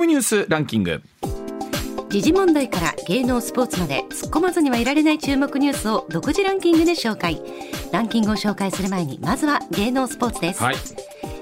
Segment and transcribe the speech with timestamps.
[0.00, 1.02] コミニュースランキング。
[2.08, 7.42] 時事問題から芸能スポーツまで突っ込まずにはいられない注目ニュースを独自ランキングで紹介。
[7.92, 10.76] ランキングを紹介する前にまずは芸能スポーツです、はい。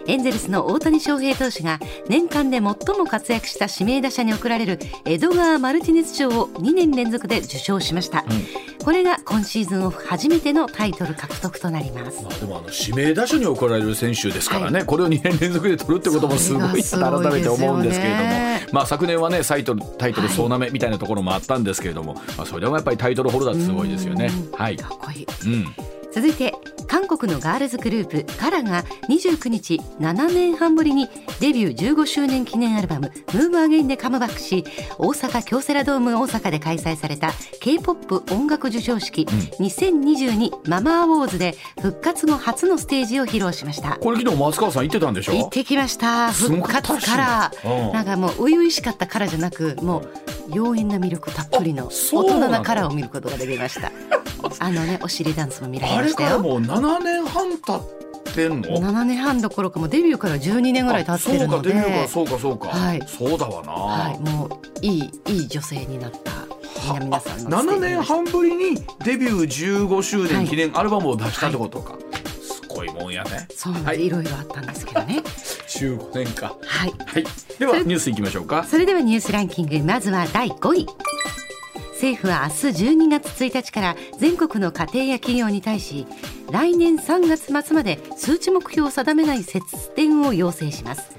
[0.08, 2.74] エンゼルスの大谷翔平投手が年間で最も
[3.06, 18.30] 活躍した指名打者に贈られるエドガー・マルティネス賞を2年連続で受賞しました、うん、これが今シーズンオフ初めてのタイトル獲得となります、まあ、でもあの指名打者に贈られる選手ですからね、はい、これを2年連続で取るってこともすごい改めて思うんですけれども、
[18.72, 24.30] まあ、昨年はねタイトルタイトル総なめみたいなところもあったんですけれども、はい、まあ、それでもやっぱりタイトルホルダーってすごいですよね。
[24.54, 26.52] はい、かっこいい、うん続いて
[26.88, 31.08] 韓国のガールズグループカラが29日7年半ぶりに
[31.38, 34.64] デビュー15周年記念アルバム「ムーブアゲインでカムバックし
[34.98, 43.96] 大阪京セラドーム大阪で開催された K-POP 音楽授賞式、うん、2022ママアウォーズで復活後初のステージを披露しました。
[43.98, 45.34] これ昨日松川さん行ってたんでしょ？
[45.34, 46.32] 行ってきました。
[46.32, 50.00] 復活カラー、なんかもう初々しかったカラーじゃなくも
[50.48, 53.92] う妖艶な魅力たっぷりの大人なカラーを見ることができました。
[54.60, 56.40] あのねお尻ダンスも見られましたよ。
[56.40, 61.70] もう7年半経ってんの？7年半どころかもデビューから12年ぐらい経ってるので。
[61.70, 64.50] そうかデビューからそうかそうか、はい、そうだわな、はい、もう
[64.80, 66.38] いいいい女性になった。
[67.00, 72.02] 皆さんの7年半ぶりにデビュー15周年記念アルバムを出したってことか、はい、
[72.40, 73.46] すごいもんやね。
[73.50, 75.22] そうなんです、はい、いろいろあったんですけどね。
[75.68, 77.24] 15年かはい、はい、
[77.58, 78.64] ではニュースいきましょうか。
[78.64, 79.84] それではニュースランキング。
[79.84, 80.86] まずは第5位
[81.98, 86.06] 政府は明日12月1日から全国の家庭や企業に対し
[86.52, 89.64] 来年3月末まで数値目標を定めない節
[89.96, 91.18] 電を要請します。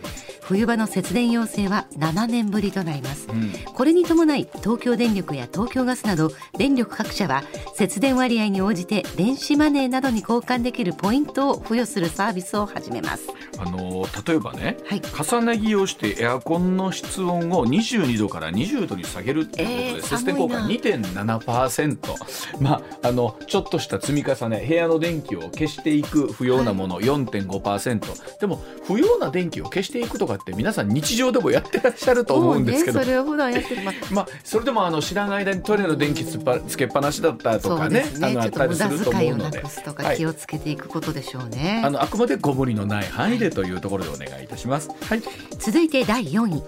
[0.50, 7.44] 冬場の節電要請は7年ぶりとなります、うん、これに伴い東京電力や東京ガスなど電力各社は
[7.76, 13.28] 節電割合に応じて電子マネーなどに交換できるポイントを付与するサービスを始めます
[13.60, 22.14] あの例えばね、はい、重ね着をしてエアコンの室温を22度から20度に下げるっていうことで、節電効果2.7%
[22.60, 38.12] まああのちょっとした積み重ね部屋の電気を消していく不要なもの、はい、4.5%でも不要な電気を消していくとかって皆さん日常でもやってらっしゃると思うんですけど、ね、それを普段やってる、ままあそれでもあの知らない間にトイレの電気つぱつけっぱなしだったとかねね。
[38.22, 39.64] あのあったりすると思うので。
[39.84, 45.22] とか気をつけていくことでしょうね、はい、あのあくまでご無理のない範囲でというところでお願いいたします、はい、
[45.58, 46.64] 続いて第4位。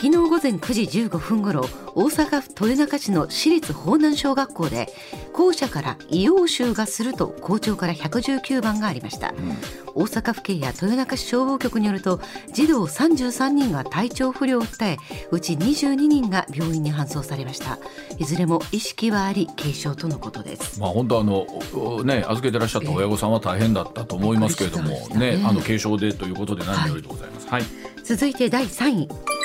[0.00, 1.60] 昨日午前9時15分ごろ
[1.94, 4.88] 大阪府豊中市の私立法南小学校で
[5.34, 9.50] 校舎から硫黄臭がすると校長から119番がありました、うん、
[9.94, 12.18] 大阪府警や豊中市消防局によると
[12.50, 14.96] 児童33人が体調不良を訴え
[15.32, 17.78] うち22人が病院に搬送されました。
[18.16, 20.80] いずれも意識はあり軽症とのことです。
[20.80, 27.70] まあ本当あのね預けてらっしゃった親御さんは大変だったと思いますけれども、ね、ね、あの軽症でということで何よりでございます、はい、はい、
[28.02, 29.39] 続いて第3位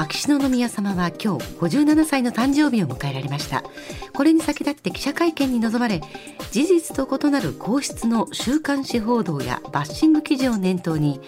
[0.00, 3.62] 秋篠宮さまは今日57歳の誕生日を迎えられました。
[4.14, 6.00] これに先立って記者会見に臨まれ
[6.50, 11.20] 事実と異なる皇室の週刊誌報道やバッシング記事を念頭に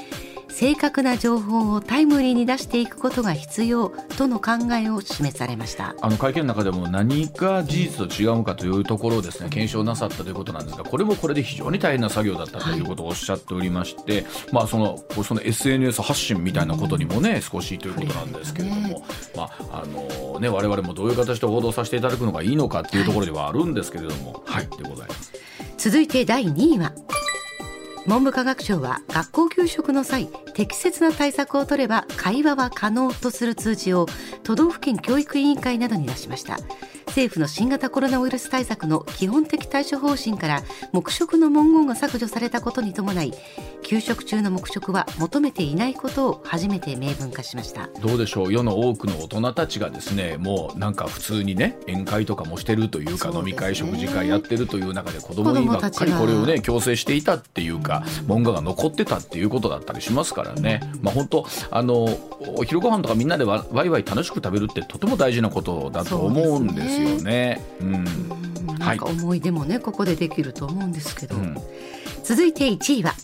[0.52, 5.94] 正確な情報をタイムリーに出していくことが必要との考えを示されました。
[6.00, 19.02] あの会見の中でも何が事実と違うかというところをですね検証なさったということなんですがこれもこれで非常に大変な作業だったということをおっしゃっておりまして、はい、まあそのその SNS 発信みたいなことにもね、うん、少しということなんですけれども、ね、
[19.34, 25.32] まああのね我々もどういう形で報道させていただくのがいいのかっていうところではあるんですけれども、はい、はい、でございます。
[25.78, 26.92] 続いて第2位は
[28.06, 34.06] 文部科学省は学校給食の際適切な対策を取れば会話は可能とする通知を
[34.42, 36.56] 都道府県教育委員会などに出しました。
[37.12, 40.62] 政府の新型コロナウイルス対策の基本的対処方針から
[40.92, 43.34] 黙食の文言が削除されたことに伴い
[43.82, 47.90] 給食中の黙食は求めていないことを初めて明文化しました。
[48.00, 48.52] どうでしょう？
[48.52, 62.04] 世の多くの大人たちがですねもうなんか普通にね宴会とかもしてるというか、ね、飲み会食事会やってるという中で子供にばっかりこれをね強制していたっていうか、うん、文言が残ってたっていうことだったりしますからね、うん、まあ本当あの
[62.56, 67.60] お昼ご飯とかみんなでわわいわい楽しく食べるってとても大事なことだと思うんですよね。
[67.80, 68.04] うん、
[68.78, 71.56] なんか思い出もね、はい、ここでできると思うんですけど、うん、
[72.24, 73.14] 続いて1位は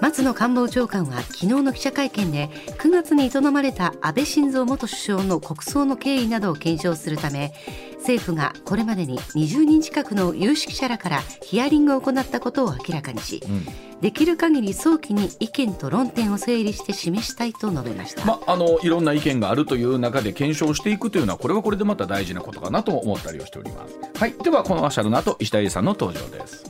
[0.00, 2.48] 松野官房長官は昨日の記者会見で
[2.78, 7.52] 9月に営まれた安倍晋三元首相の国葬の経緯などを検証するため
[7.98, 23.98] 政府がこれまでに20人近くの有識者らからヒアリングを行ったことを明らかにし、うん、できる限り早期に意見と論点を整理して示したいと述べました、まあ、あのいろんな意見があるという中で検証していくというのはこれはこれでまた大事なことかなと思ったりをしております。
[24.18, 26.64] はい、ではこのアシャルの後石田英さんの登場です。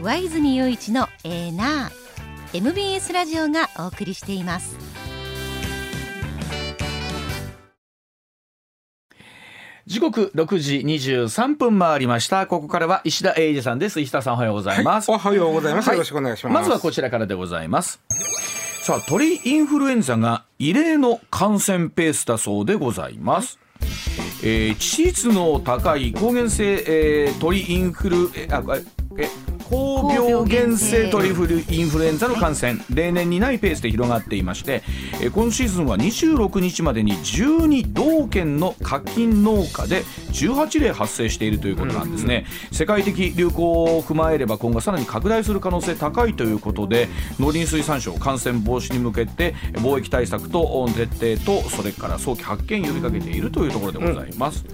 [0.00, 4.76] 上泉雄一のエーナー MBS ラジオがお送りしています。
[9.86, 12.46] 時刻6時23分回りました。
[12.46, 14.00] ここからは石田英二さんです。
[14.00, 15.96] 石田さんおはようございます、はい、おはようございます、はい。
[15.96, 16.54] よろしくお願いします。
[16.54, 18.00] まずはこちらからでございます。
[18.82, 23.58] さあ鳥インフルエンザが異例の感染ペースだそうでございます。
[24.44, 28.62] えー致死率の高い抗原性、えー鳥インフルえあ
[29.18, 29.57] え高
[30.08, 34.82] 病原性鳥インフルインフルエンザの感染、例年にないペースで広がっていまして、
[35.22, 40.02] えー今シーズンは26日までに12道県の課金農家で
[40.32, 47.08] 18例発生しているということなんですね、世界的流行を踏まえれば今後さらに拡大する可能性高いということで
[47.38, 54.64] 農林水産省感染防止に向けて貿易対策と徹底とそれから早期発見呼びかけているというところでございます。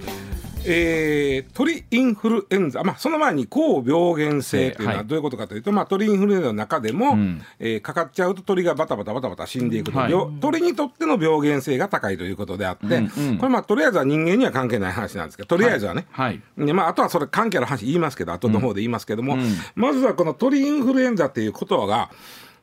[0.67, 5.07] えー鳥インフルエンザ、まあ、その前に高病原性というのははい。
[5.07, 7.41] どういうことかというと、まあ、鳥インフルエンザの中でも、ん。
[7.59, 10.11] えーかかっちゃうと鳥がバタバタバタバタ死んでいくと、はい。
[10.11, 13.37] 病鳥にとっての病原性が高いということであって、うんうん。
[13.37, 16.41] これまあとりあえずは人間には関係ない話なんですけどとりあえずはね、はい。
[16.57, 19.37] でまあ、あとはそれ関係ある話言いますけど後の方で言いますけども、
[19.75, 22.09] まずはこの鳥インフルエンザっていうことが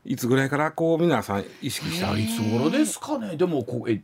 [0.04, 2.18] いつぐらいからこう皆さん意識した？
[2.18, 3.36] いつ頃ですかね？
[3.36, 4.02] でもこうええ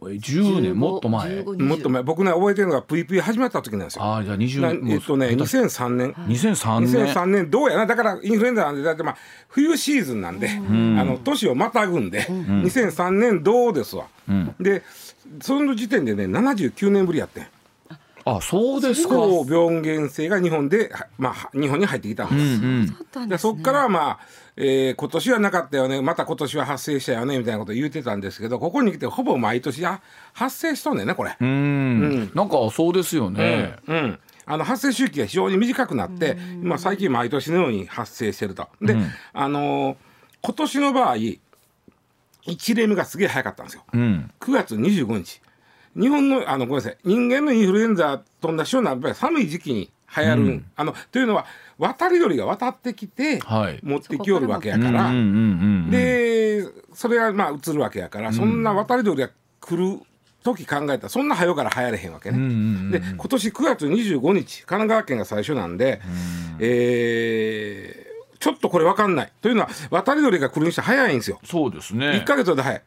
[0.00, 1.28] 10年もっと前。
[1.40, 2.02] 15もっと前。
[2.02, 4.04] 僕ね覚えてるのがプイプイ始まった時なんですよ。
[4.04, 6.12] ああじゃあ20な年えっとね2003年。
[6.12, 6.90] 2003年。
[6.90, 7.86] 2003年どうやな。
[7.86, 9.16] だからインフルエンザなんでだってまあ
[9.48, 10.60] 冬シーズンなんで、あ
[11.04, 14.06] の年をまたぐんで、2003年どうですわ、
[14.60, 14.82] で
[15.40, 17.46] その時点でね79年ぶりやってん。
[18.24, 19.14] あそうですか。
[19.14, 24.18] 高病原性が日本で、はまあ、日本に入ってきたんです、でそこからはまあ、
[24.60, 26.02] えー今年はなかったよね。
[26.02, 27.38] また今年は発生したよね。
[27.38, 30.02] みたいなことを言ってたんですけどここに来てほぼ毎年あ
[30.32, 31.36] 発生しとんねんねこれ。
[31.40, 32.30] うん。
[32.34, 38.68] なんかそうですよね、うん、あの発生周期が非常に短くなって、今最近毎年のように発生してると。
[38.82, 38.96] で、
[39.32, 39.96] あのー
[40.40, 43.82] 今年の場合1例目がすげえ早かったんですよ。
[43.92, 44.30] うん。
[44.40, 45.40] 9月25日。
[45.96, 46.98] 日本のあのごめんなさい。
[47.04, 51.46] 人間のインフルエンザと同じようなやっぱり寒い時期に流行る、あのというのは
[51.78, 53.80] 渡り鳥が渡ってきて、はい。
[53.82, 59.30] 持ってきよるわけやから、うんうんうんうんでそれがまあ移るわけやから、そんな渡り鳥が
[59.60, 60.00] 来る
[60.42, 62.38] 時考えたらそんな早から流行れへんわけね。
[62.38, 62.54] うんうんう
[62.88, 66.00] んで今年9月25日神奈川県が最初なんで、
[66.58, 68.08] えー
[68.40, 69.32] ちょっとこれ分かんない。
[69.42, 72.82] というのは渡り鳥が来るにして早いんですよ、そうです1ねか月で早い、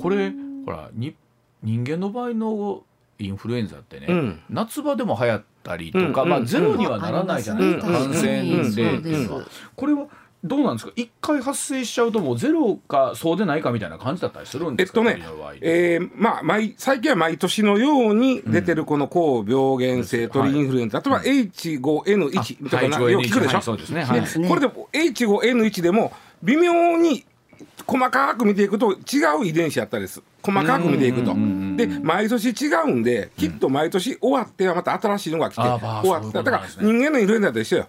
[0.00, 0.32] これ
[0.64, 1.14] ほらに
[1.62, 2.82] 人間の場合の
[3.20, 4.40] インフルエンザってね、うん。
[4.50, 6.46] 夏場でも流行ったりとか、まあ、うんうん。
[6.46, 7.74] ゼロにはならないじゃない？
[7.74, 7.94] ですか、うん。
[8.10, 10.06] 感染うんで、そうですこれは
[10.42, 10.92] どうなんですか？
[10.96, 15.22] 一回発生しちゃうともうゼロかそうでないかみたいな感じだったりするんえですか、っとね
[15.60, 24.02] えーまあ毎最近は毎年のように出てるこの高病原性鳥インフルエンザ、例えば H5N1 とかよく聞くでしょ、はいそうですね。
[24.02, 24.20] はい。
[24.22, 26.12] でこれでも H5N1 でも
[26.42, 27.26] 微妙に
[27.86, 28.96] 細かく見ていくと違
[29.42, 31.34] う遺伝子やったりです細かく見ていくと。
[31.76, 36.42] で毎年違うんできっと毎年終わってはまた新しいのが来て、終わった。
[36.42, 37.86] だから人間のインフルエンザと一緒よ。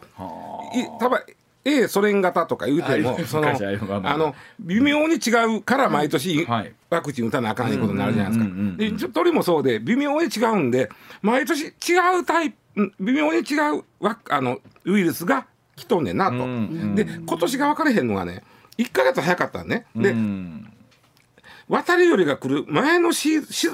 [0.73, 1.21] いたば
[1.63, 6.73] A ソ連型とか言うてあもその昔あの微妙に違うから毎年はい。
[6.89, 8.33] ワクチン打たなあかんいうことになるじゃない
[8.77, 9.07] ですか。
[9.07, 10.89] で鳥もそうで微妙に違うんで
[11.21, 11.67] 毎年違
[12.19, 15.45] うタイプうん微妙に違うワクあのウイルスが
[15.75, 16.33] 来とんねんなと。
[16.33, 18.43] んで今年が分かれへんのがね
[18.77, 19.85] 1か月早かったんね。
[19.95, 20.70] で、うん
[21.71, 23.69] 渡り鳥が来る前のシシ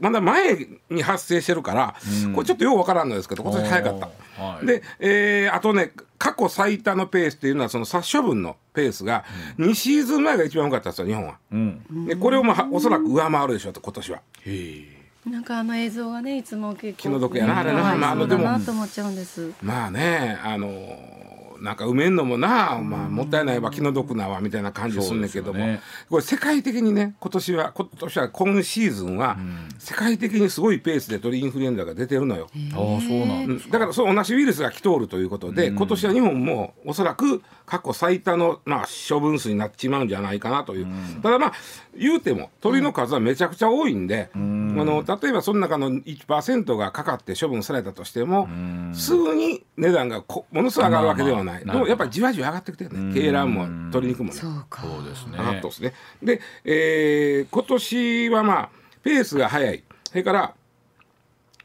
[0.00, 1.94] まだ前に発生してるから、
[2.34, 4.42] これちょっとようわからんのですけど今年早かった。
[4.42, 4.66] はい。
[4.66, 9.24] で、えーあとね過去最多のペースっていうのはその殺処分のペースが
[9.58, 11.34] 2シーズン前が一番多かったんですよ日本は。
[11.52, 12.06] うん。
[12.06, 14.18] でこれをまあおそらく上回るでしょうと今年は。
[14.46, 14.86] へ
[15.26, 17.82] えなんかあの映像がねいつも結構気の毒やなあれな。
[17.82, 19.52] はいまああのでもなと思っちゃうんです。
[19.60, 21.21] まあねあのー
[21.62, 25.80] なんか埋めんのもな、まあ、もったいないわ気の毒なわみたいな感じすんねんけども、ね。
[26.10, 29.36] これ世界的にね今年は今年は今シーズンは
[29.78, 32.48] 世界的にすごいペースで鳥インフルエンザが出てるのよ。
[32.74, 40.86] ああそうなんだからその同じウイルスが来とるということで、今年は日本もおそらく過去最多の、まあ、処分数になっちまうんじゃないかなという、
[41.22, 41.52] ただまあ
[41.96, 48.48] 言うても鳥の数はめちゃくちゃ多いんで、あの例えばその中の1%がかかって処分されたとしても、
[48.94, 52.98] すぐに値段がこものすごい上がるわけではない、まあまあでもやっぱりじわじわ上がってきてるね。
[52.98, 54.36] 鶏卵も鶏肉もね。
[54.36, 54.82] そうか。
[54.82, 55.32] そうですね。
[55.32, 55.92] 上がったんですね。
[56.22, 58.68] で、えー今年はまあ
[59.02, 59.82] ペースが速い。
[60.08, 60.54] それから、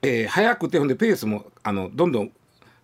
[0.01, 2.31] えー早くてほんでペースもあのどんどん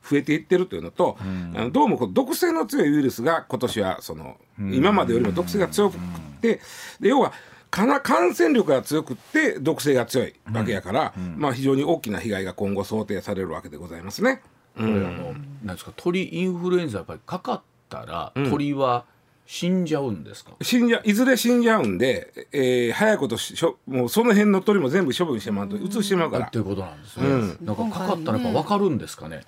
[0.09, 5.97] 増えていってるというのと、あのどうもこう毒性の強いウイルスが今年はその、今までよりも毒性が強く
[6.41, 6.59] て
[6.99, 7.31] で要は
[7.71, 14.41] かな感染力が強くって毒性が強いわけやから、まあ、非常に大きな被害が今後想定されるわけでございますね。
[14.75, 19.05] これあのなんですか鳥インフルエンザやっぱりかかっったら、鳥は
[19.45, 20.53] 死んじゃうんですか？
[20.61, 26.47] 死んじゃいずれ死んじゃうんで、えー早いことしょもうその辺の鳥も全部処分してもらうと移してしまうから。
[26.47, 27.57] っていうことなんですね、うん。
[27.61, 29.43] なんかかかったらやっぱ分かるんですかね？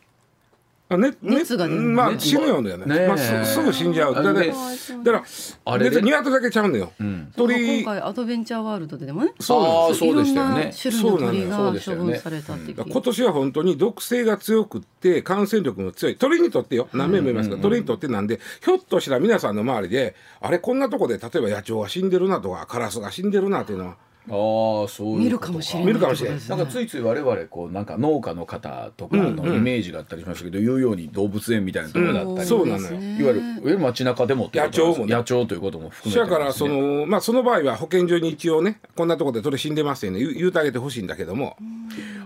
[0.87, 1.87] あね熱が出るね。
[1.87, 2.77] まあね死ぬよね。
[2.77, 4.15] ね、ねまあ、すすぐ死んじゃう。
[4.15, 4.53] だからね
[5.03, 5.23] だから
[5.65, 6.73] あれで別に鶏だけちゃうん。
[6.73, 9.31] だよ、今鳥回アドベンチャーワールドでもね。
[9.35, 10.49] ああそうでしたよ。
[10.49, 16.17] ねいろんな種類の鳥が処分されたって聞いて今年は本当に毒性が強くって感染力も強い。
[16.17, 16.87] 鳥にとってよ。
[16.93, 26.39] 何名もいますが、鳥にとってなんでひょっとしたら皆さんの周りであれこんなとこで例えば野鳥が死んでるなとかカラスが死んでるなっていうのはああそう見るかもしれない見るかもしれない。
[26.39, 32.81] ねなんかついつい我々こうなんか農家の方とかのイメージがあったりしましたけど、言うように動物園みたいなところだったり、うんそうなのよ。
[32.81, 35.13] ですねいわゆる街中でも野鳥もね。
[35.13, 40.19] 野鳥ということも含めてだからそのまあその場合は保健所に一応ねこんなとこで鳥死んでますよね。
[40.19, 41.57] 言う言うてあげてほしいんだけども、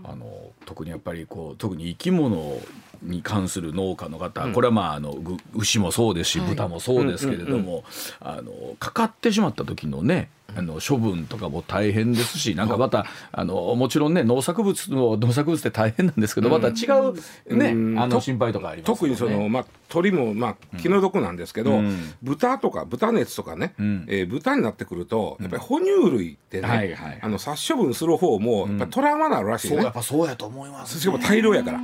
[0.04, 0.26] あの
[0.66, 2.58] 特にやっぱりこう特に生き物
[3.02, 7.84] に関する農家の方、これはまああのぐ牛もそうですし、豚もそうですけれども、
[8.20, 10.30] あのかかってしまった時のね
[10.60, 17.14] あの処分とかも大変ですしなんかまたあのもちろんね農作物の農作物って大変なんですけど、また違う
[17.56, 18.00] ね、うん。
[18.00, 19.00] あの心配とかありますよね。
[19.00, 22.14] 特にその、まあ、鳥も、まあ、気の毒なんですけど、うん。
[22.22, 24.06] 豚とか豚熱とかね、ん。
[24.08, 31.80] えー豚になってくるとやっぱり哺乳類ってね、あの殺処分する方もやっぱりトラウマなるらしいね、そうやっぱそうやと思います、しかも大量やから。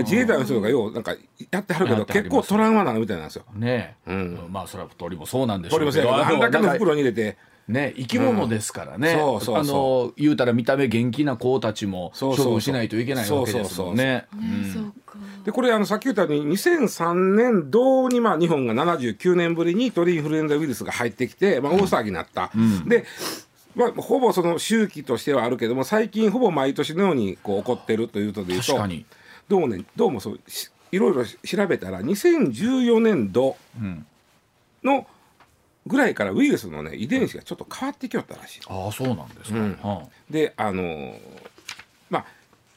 [0.00, 1.14] 自衛隊の人とかようなんか
[1.50, 3.44] やってはるけど結構トラウマなのみたいなんですよ。
[3.54, 4.48] ね、うん。
[4.50, 7.36] まあそれは鳥もそうなんでしょう鳥もそうやけどあんだけの袋に入れて
[7.72, 9.18] ね生き物ですからね、うん。
[9.18, 14.26] そうそうあの言うたら見た目元気な子たちも処分しないといけないわけですもんね。
[14.72, 15.18] そうか。
[15.44, 22.50] でこれあのさっき言ったように2003年度にまあ日本が79年ぶりに鳥インフルエンザウイルスが入ってきて、まあ、大騒ぎになった。
[22.86, 23.04] で
[23.74, 29.06] まあ、ほぼその周期としてはあるけども最近ほぼ毎年のようにこう起こってるということでいうと確かに。
[29.48, 34.06] どうもねどうもそうしいろいろ調べたら2014年度ん。
[34.84, 35.06] の
[35.86, 38.60] ぐらいからウイルスのね遺伝子がちょっと変わってきよったらしい。
[38.68, 39.58] ああそうなんですか。
[39.58, 41.18] うんはであのー
[42.10, 42.24] まあ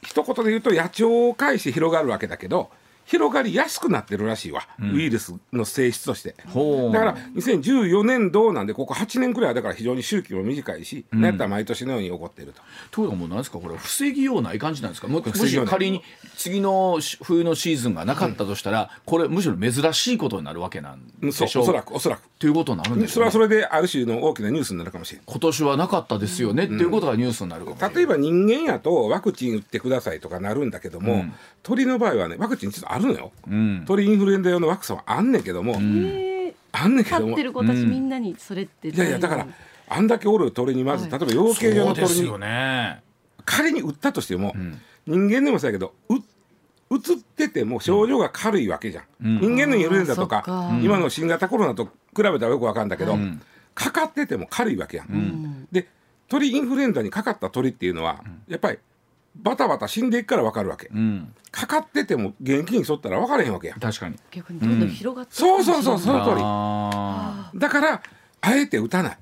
[0.02, 2.70] 一言で言うと野鳥を介して広がるわけだけど
[3.06, 6.34] 広がりやすくなってるらしいわ、ウイルスの性質として。
[6.36, 12.60] だから2014年度なんでここ8年くらいはだから非常に周期も短いし、なんやったら毎年のように起こっていると。
[12.90, 13.58] というかもうなんですか？
[13.58, 15.08] これ防ぎようない感じなんですか？
[15.08, 16.02] ももし仮に
[16.36, 21.48] 次のし冬のシーズンがなかったとしたら、これむしろ珍しいことになるわけなんうんでしょう？
[21.48, 22.22] そおそらくおそらく。
[22.38, 25.24] ということになるんでしょう、ね、それはそれである種の大きなニュースになるかもしれない。
[25.26, 27.96] 今年はなかったですよね、っていうことがニュースになるかもしれない。
[27.96, 31.24] 例えば人間やとワクチン打ってくださいとかなるんだけども、
[31.62, 33.84] 鳥の場合はねワクチン実はあるのよ、ん。
[33.86, 37.26] 鳥インフルエンザ用のワクチンはあんねんけども、あんねんけども。
[37.28, 39.46] 飼ってる子たちみんなにそれっていやいやだから
[39.88, 43.02] あんだけおる鳥にまず、はい例えば養鶏場の鳥にそうですよね。
[43.44, 44.54] 仮に打ったとしても、
[45.06, 46.16] 人間でもそうやけどう
[46.88, 49.04] うつってても症状が軽いわけじゃん、
[49.40, 50.44] 人間のインフルエンザとか
[50.82, 53.16] 今の新型コロナと比べたらよくわかるんだけど、
[53.74, 55.88] かかってても軽いわけやん、で
[56.28, 58.78] 鳥インフルエンザにかかった鳥っていうのは、やっぱり
[59.42, 61.34] バタバタ死んでいくからわかるわけ、うん。
[61.50, 63.76] かかってても元気にしとったら分からへんわけや。
[63.76, 64.16] ん確かに。
[64.30, 66.36] 逆にどんどん広がってそうそうそうその通り。
[66.40, 68.02] あだから
[68.40, 69.18] あえて打たない。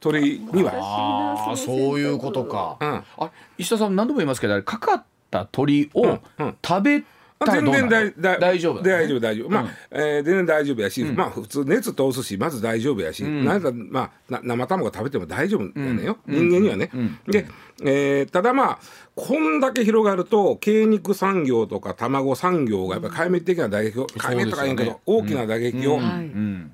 [0.00, 0.72] 鳥には。
[0.74, 3.04] あーそういうことか、うん。
[3.18, 6.56] あ石田さん何度も言いますけどあれかかった鳥をうんうん。
[6.66, 7.04] 食べ
[7.46, 9.50] 全然る大大丈夫大丈夫大丈夫。
[9.50, 9.68] まあ、うん。
[9.90, 16.90] えー全然大丈夫やし、まあ普通熱通すしまず大丈夫やし、なんかまあな生卵食べても大丈夫やねんよ、人間にはね、
[17.26, 17.46] で、
[17.82, 18.78] えーただまあ
[19.14, 26.00] こんだけ広がると鶏肉産業とか卵産業がやっぱり壊滅的な打撃を壊滅とか言うんけど、大きな打撃を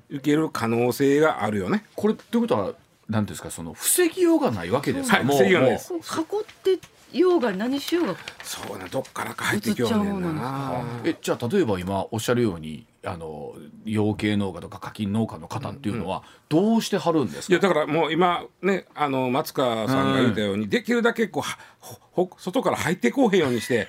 [0.09, 2.73] 受ける可能性があるよね、これってことは
[3.09, 5.91] 何ですかその防ぎようがないわけですか、はいもう防ぎようがないです。
[5.91, 8.15] もうこう囲ってようが何しようが。
[8.43, 10.83] そうなどっからか入ってきようねんな。
[11.03, 13.53] えじゃあ例えば今おっしゃるようにあの
[13.85, 23.87] 養鶏農家とか課金農家の方っていうのはどうしてはるんですか、いやだからもう今ねあの松川さんが言ったように、できるだけこうはほほ外から入ってこうへんようにして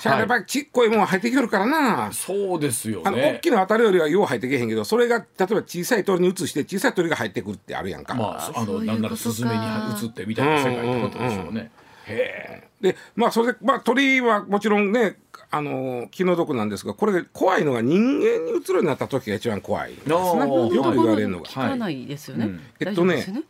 [0.00, 2.12] しゃあやっぱりちっこいもん入ってきよるからな。
[2.12, 8.14] そうですよあの大ねきな当たるよりはよう入ってけへんけどそれが例えば小さい鳥に移して小さい鳥が入ってくるってあるやんか。
[8.14, 9.56] まああのなんならスズメに
[10.02, 15.16] 移ってみたいな世界ってことでしょうね、へえでまあそれで、まあ、鳥はもちろんね
[15.50, 20.12] あの気の毒なんですがこれで怖いのが人間に移るようになった時が一番怖いですね。
[20.12, 21.44] よく言われるのが。
[21.44, 22.60] 効かないですよね、うん。
[22.80, 23.42] えっとね大丈夫ですよ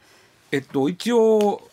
[0.52, 1.68] えっと一応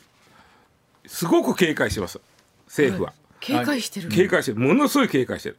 [1.06, 2.20] すごく警戒してます。
[2.68, 3.14] 政府は。
[3.42, 4.60] 警戒してる、警戒してる。
[4.60, 5.58] ものすごい警戒してる。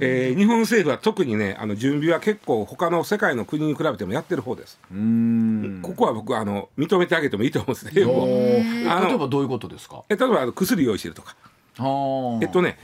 [0.00, 4.78] えー日本政府は特にねあの準備は結構他の世界の国に比べてもやってる方です。
[5.82, 7.92] ここは僕はあの認めてあげてもいいと思うんですね。
[7.94, 8.06] 例え
[9.18, 10.04] ばどういうことですか？
[10.08, 11.34] え例えばあの薬用意してるとか、
[12.42, 12.78] えっとね、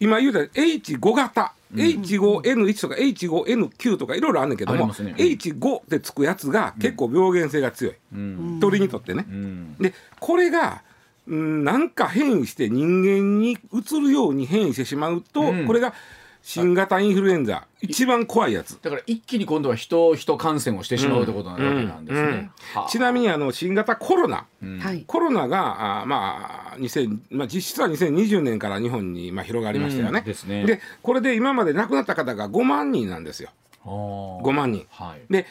[0.00, 1.54] 今言うた H5 型。
[1.74, 5.14] H5N1 とか H5N9 とかいろいろあるんだけども、ありますね。
[5.16, 8.58] H5 ってつくやつが結構病原性が強い、うん。
[8.60, 9.24] 鳥にとってね。
[9.26, 9.76] うん。
[9.78, 10.91] でこれがうん
[11.26, 15.66] なんか変異して人間に移るように変異してしまうと、うん。
[15.66, 15.94] これが
[16.42, 18.76] 新型インフルエンザ一番怖いやつ。
[18.82, 22.50] だから一気に今度は人人感染をしてしまうってことなわけなんですね。
[22.74, 22.88] はあ。
[22.88, 24.46] ちなみにあの新型コロナ、
[24.80, 25.04] はい。
[25.06, 30.18] コロナがあまあ2000、まあ、実質は2020年から日本にまあ広がりましたよね。
[30.18, 30.24] うん。
[30.24, 30.66] ですね。
[30.66, 33.50] でこれで今まで亡くなった方が5万人なんですよ。
[33.84, 34.86] 5 5万人。
[34.90, 35.20] はい。
[35.32, 35.46] で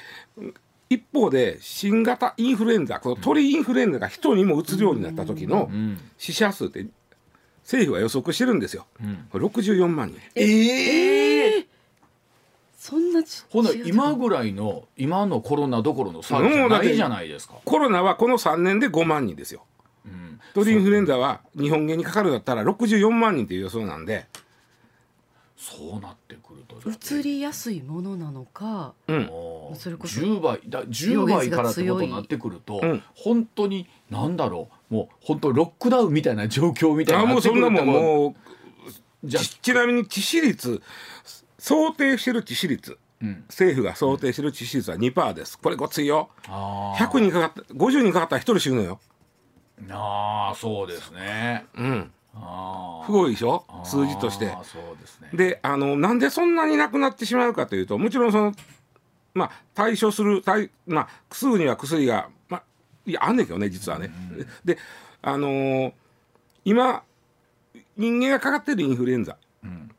[0.92, 6.86] 一方で新型インフルエンザこの鳥インフルエンザが人にもうつるようになった時のうん死者数って
[7.64, 8.86] 政府は予測してるんですよ。
[9.02, 10.20] うんこれ64万人。
[10.36, 11.66] ええ
[12.78, 17.56] そんなちほな今ぐらいの今のコロナどころの騒ぎじゃないじゃないですか。
[17.64, 19.64] コロナはこの3年で5万人ですよ。
[20.06, 24.26] うん鳥インフルエンザは日本元にかかるだったら64万人という予想なんで、
[25.56, 26.51] そうなってく
[26.86, 29.30] 移りやすいものなのかうん、
[29.76, 34.94] それこそ10倍だ10倍からってことになってくると、うん本当になんだろう。
[34.94, 38.36] もう本当ロックダウンみたいな状況みたいなってくるもうそんなもんもう
[39.24, 40.82] じゃあちちなみに致死率
[41.58, 43.44] 想定してる致死率うん。
[43.48, 45.60] 政府が想定してる致死率は2%です。
[45.60, 46.30] これごついよ。
[46.48, 47.08] あー。
[47.08, 49.00] 100人かかった50人かかったら1人死ぬのよ。
[49.90, 51.66] あーそうですね。
[51.76, 53.66] うんすごいでしょ？
[53.84, 54.46] 数字として。
[54.46, 54.52] で
[55.08, 55.30] すね。
[55.34, 58.54] であのなんでそんなになくなってしまうかというともちろんその
[59.34, 62.64] まあ対処する対まあ薬には薬がまあ
[63.06, 64.12] いやあんねんけどね実はね、
[64.64, 64.78] で
[65.22, 65.94] あのー
[66.64, 67.04] 今
[67.98, 69.36] 人間がかかってるインフルエンザ。
[69.64, 69.92] うん。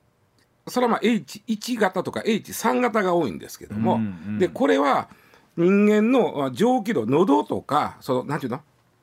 [0.68, 5.08] それはまあ H1 型とか H3 型が多いんですけども、うんうんでこれは
[5.56, 8.60] 人間のあ上気道喉とかそのなんていうの？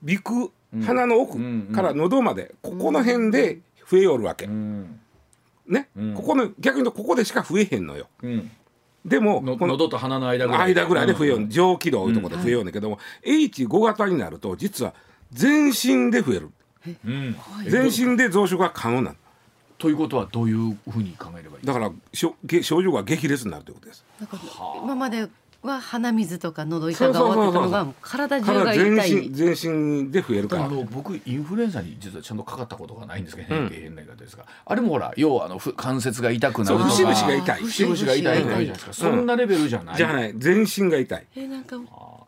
[0.07, 0.51] 鼻腔うん
[0.85, 1.73] 鼻の奥うんうん。
[1.73, 3.59] から喉まで、ここの辺で
[3.89, 4.99] 増えおるわけ、うん。
[5.67, 6.13] ね、うん。
[6.13, 8.07] ここの逆に言うとここでしか増えへんのよ。
[8.21, 8.51] うん。
[9.05, 11.49] でものこの喉と鼻の間ぐらい間ぐらいで増えよう、うん。
[11.49, 14.93] 上気道いうところで増えようんだけども、H5 型になると実は
[15.31, 16.49] 全身で増える。
[17.67, 19.15] 全身で増殖が可能なの。
[19.77, 21.65] ということはどういうふうに考えればいい？
[21.65, 24.05] だからしょげ症状が激烈になるということです。
[24.83, 25.27] 今まで
[25.61, 29.13] は鼻水とか喉痛が終わってたのが体中が痛い。
[29.15, 33.69] 身全身で増えるからあの僕インフルエンザに実はちゃんとかかったことがないんですけど、うん。
[33.69, 34.45] 変変な言い方ですが。
[34.65, 37.61] あれもほら要はあのふ関節が痛くなるとか節々が痛い。
[37.61, 38.21] 節々が痛い。
[38.21, 40.33] じゃないですか、そんなレベルじゃない、じゃない。
[40.37, 41.27] 全身が痛い。
[41.35, 41.77] えなんか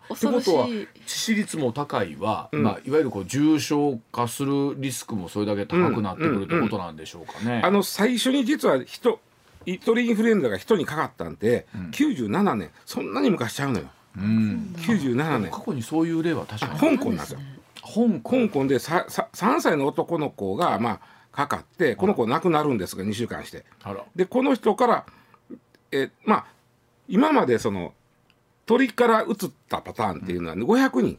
[0.09, 0.45] 恐ろしい。
[0.47, 2.63] ことは致死率も高いは、うん。
[2.63, 7.61] まあ、いわゆるこう重症化するリスクもそれだけ高くなってくるってことなんでしょうかね。
[7.63, 9.19] あの最初に実は人
[9.83, 11.91] 鳥インフルエンザが人にかかったんで、うん。
[11.91, 12.71] 97年。
[12.85, 13.85] そんなに昔ちゃうのよ。
[14.17, 15.51] うん、97年。
[15.51, 16.79] 過去にそういう例は確かに。
[16.97, 17.39] 香港なんですよ
[17.81, 18.47] 香港。
[18.47, 20.99] 香港でささ3歳の男の子がまあ
[21.31, 23.65] かかってこの子亡くなるんですが2週間して。
[24.15, 25.05] でこの人から
[25.91, 26.45] えまあ
[27.07, 27.93] 今までその
[28.65, 29.35] 鳥から移っ
[29.69, 31.17] たパターンっていうのは500人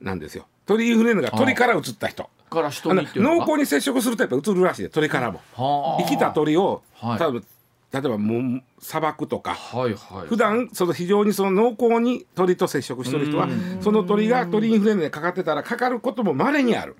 [0.00, 0.46] なんですよ。
[0.66, 2.28] 鳥インフルエンザが鳥から移った人。
[2.50, 5.40] から人に濃厚に接触するとやっぱ移るらしいで鳥からも。
[5.54, 6.02] はあ。
[6.02, 7.18] 生きた鳥を、はい。
[7.18, 7.44] 多分
[7.92, 10.28] 例えばもう砂漠とかはいはい。
[10.28, 13.82] 普段その非常にその濃厚に鳥と接触してる人はうん。
[13.82, 16.96] その鳥が鳥インフルエンザにかかってたらかかることも稀にある。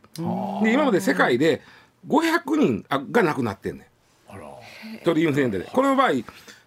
[0.63, 1.63] で今まで世界で
[2.09, 3.87] 500人あが亡くなってんねん。
[5.05, 5.65] 鳥インフルエンザで。
[5.65, 6.11] この場合、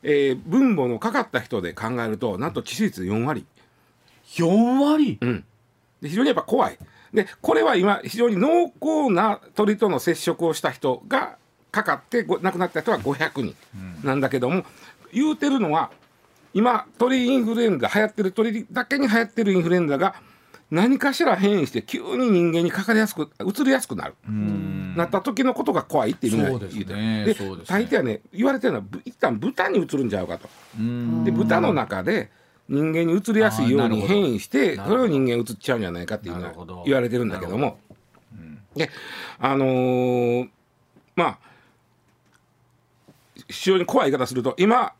[0.03, 3.45] えー分母のかかった人で考えるとなんと致死率4割、
[4.27, 5.17] 4割？
[5.21, 5.43] うん、
[6.01, 6.77] で非常にやっぱ怖い。
[7.13, 11.37] でこれは今非常に濃厚な鳥との接触をした人が
[11.73, 13.55] かかってご亡くなった人は500人
[14.03, 14.63] なんだけども、
[15.11, 15.89] 言うてるのは
[16.53, 20.13] 今鳥インフルエンザ流行ってる鳥だけに流行ってるインフルエンザが
[20.69, 24.93] 何かしら変異して急に人間にかかりやすく移りやすくなる、うん。
[24.95, 26.83] なった時のことが怖いっていう意味そうですね。
[27.25, 27.57] 言うてる。
[27.57, 30.47] で大抵はね言われてるのはぶ一旦豚に移るんちゃうかと。
[30.79, 31.23] うん。
[31.23, 32.29] で豚の中で
[32.69, 37.79] 人間に移りやすいように変異してそれを人間移っちゃうんじゃないかっていうのは言われてるんだけども。
[38.31, 38.89] うんで
[39.39, 40.49] あのー
[41.15, 41.52] まあ
[43.47, 44.93] 非常に怖い言い方すると今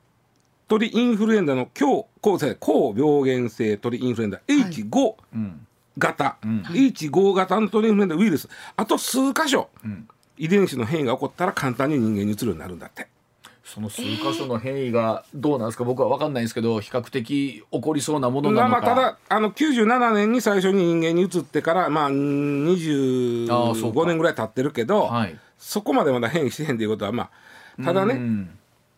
[0.68, 6.62] 鳥インフルエンザの強高高病原性鳥インフルエンザ H5 うん型、うん。
[6.72, 8.50] H5 型の鳥インフルエンザウイルス。
[8.76, 9.70] あと数箇所。
[9.86, 10.08] うん。
[10.40, 13.08] 遺伝子の変異が起こったら簡単に人間に移るようになるんだって。
[13.64, 15.84] その数箇所の変異がどうなんですか？
[15.84, 18.70] 僕は分かんないんですけど比較的起こりそうなものなのか。
[18.70, 24.00] まあまあただあの97年に最初に人間に移ってからまああーそうか。
[24.00, 25.38] 25年ぐらい経ってるけどはい。
[25.60, 27.30] そこまでまだ変異してへんということはまあ
[27.84, 28.50] ただねうん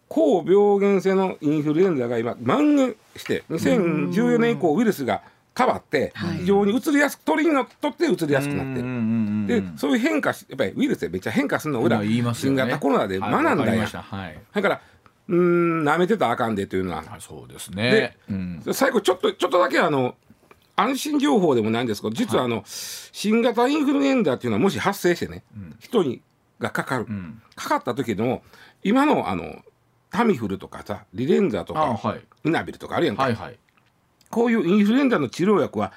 [0.07, 5.23] 高病原性のインフルエンザが今蔓延して2014年以降ウイルスが
[5.57, 6.39] 変わってはい。
[6.39, 9.47] 非常に移りやすく鳥にとって移りやすくなってる。
[9.47, 12.33] でそういう変化しやっぱりウイルスでめっちゃ変化するのを俺らね。
[12.33, 13.55] 新型コロナで学んだや。
[13.55, 14.41] んはいはい。
[14.53, 14.81] だから
[15.27, 17.03] うん舐めてたらあかんでというのは。
[17.09, 18.17] あそうですでね。
[18.29, 18.61] うん。
[18.73, 20.15] 最後ちょっとちょっとだけあの
[20.75, 25.43] 安心情報でもないんですけど実はあの、新型インフルエンザっていうのはもし発生してね、
[25.79, 26.21] 人に
[26.59, 27.41] がかかる、ん。
[27.55, 28.43] かかった時でも
[28.83, 29.61] 今のあの
[30.09, 32.21] タミフルとかさリレンザとか、あはい。
[32.45, 33.57] イナビルとかあるやんか、はいはい。
[34.29, 35.91] こういうインフルエンザの治療薬は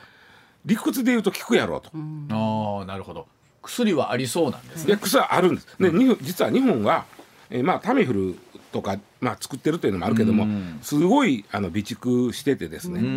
[0.65, 3.27] 理屈で言うと効くやろうと、ああなるほど。
[3.63, 4.95] 薬はありそうなんですね。
[4.95, 7.05] で薬はあるんです、で日本実は日本は、
[7.51, 8.37] えーまあ、タミフル
[8.73, 10.79] とか、まあ、作ってるというのもあるけども、うん。
[10.83, 13.17] すごいあの備蓄しててですね、うんうんう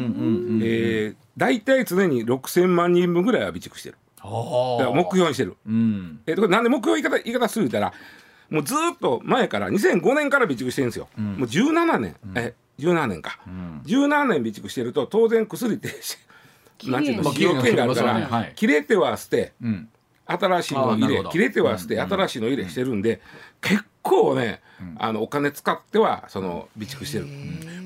[0.58, 0.62] ん。
[0.63, 3.97] えー大体常に6000万人分ぐらいは備蓄してる。
[3.97, 6.21] あだから目標にしてる、うん。
[6.25, 7.93] えー、なんで目標言い方言い方するたら
[8.49, 13.39] もうずーっと前から2005年から備蓄してるんですよ、もう17年、え17年か、
[13.86, 15.89] 17年備蓄してると当然薬って
[16.89, 18.25] なんていうのまあ使用権があるから、ね。
[18.25, 18.53] はい。
[18.55, 19.89] 切れては捨てうん。
[20.25, 23.21] 新しいの入れ切れては捨て、新しいの入れしてるんで、
[23.62, 24.62] 結構ね、
[24.97, 27.28] あのお金使ってはその備蓄してる。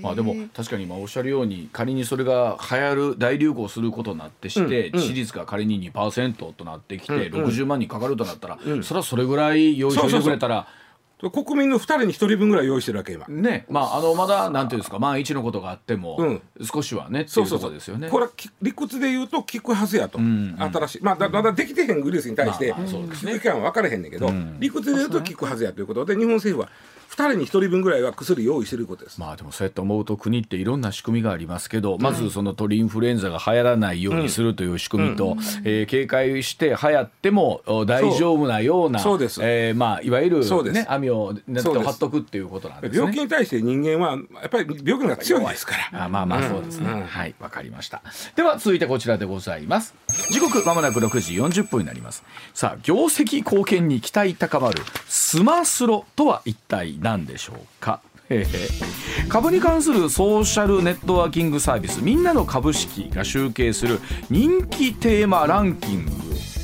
[0.01, 5.03] まあでも確かに今おっしゃるように仮にそれが流行る大流行することになってしてうんうん。
[5.03, 7.47] 致死率が仮に2%となってきてうんうん。
[7.47, 8.83] 60万人かかるとなったらうん。
[8.83, 10.67] それはそれぐらい用意してくれたら
[11.31, 13.25] 国民の2人に1人分ぐらい用意してるわけ今。
[13.27, 13.65] ね。
[13.69, 16.41] まああのまだなんていうんですか万一のことがあってもうん。
[16.63, 18.09] 少しはねっていううそそうそうところですよね。
[18.09, 20.55] これはき理屈で言うと効くはずやと、ん。
[20.57, 20.99] 新しい。
[21.01, 22.99] まあだまだできてへんウイルスに対してまあまあね。
[23.01, 24.59] 効く期間は分からへんねんけど、ん。
[24.59, 29.19] 理屈で言うと効くはずやということで日本政府は2人に1人分ぐらいは薬用意してることです。
[29.19, 39.19] まあでもそうやって思うと国っていろんな仕組みがありますけど、まずその鳥インフルエンザが流行らないようにするという仕組みと、えー警戒して流行ってもお大丈夫なようなそう。
[39.19, 39.39] です。
[39.41, 40.73] えーまあいわゆるそうです。
[40.73, 42.99] ね網をネットを張っとくっていうことなんですね。
[42.99, 46.05] 病気に対して人間はやっぱり病気が強いですから。
[46.05, 47.03] あまあまあそうですね、うん。
[47.03, 48.01] はいわかりました。
[48.35, 49.93] では続いてこちらでございます。
[50.31, 52.23] 時刻まもなく6時40分になります。
[52.53, 58.01] さあ業績貢献に期待高まるスマスロとは一体何でしょうか？
[59.29, 63.99] 株に関するソーシャルネットワーキングサービスみんなの株式が集計する
[64.31, 66.11] 人気テーマランキング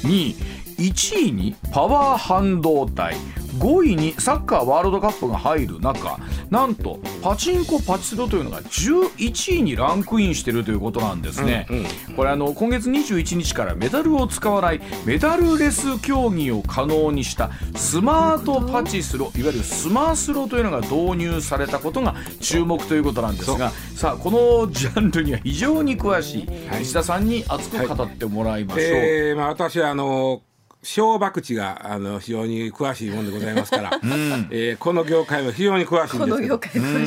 [0.08, 0.36] に
[0.80, 3.16] 1位にパワー半導体。
[3.58, 6.18] 5位にサッカーワールドカップが入る中
[6.50, 11.68] なんとパチンコパチスロというのが11位にランクインしているということなんですね、
[12.16, 26.48] これあの今月21日からメダルを使わないメダルレス競技を可能にしたスマートパチスロいわゆるスマスロというのが導入されたことが注目ということなんですがさあこのジャンルには非常に詳しい
[26.82, 28.84] 石田さんに熱く語ってもらいましょう。
[28.84, 30.42] えーまあ、私はあの
[30.84, 33.92] 小博打があの非常に詳しいもんでございますから、
[34.50, 36.60] えーこの業界も非常に詳しいんですけど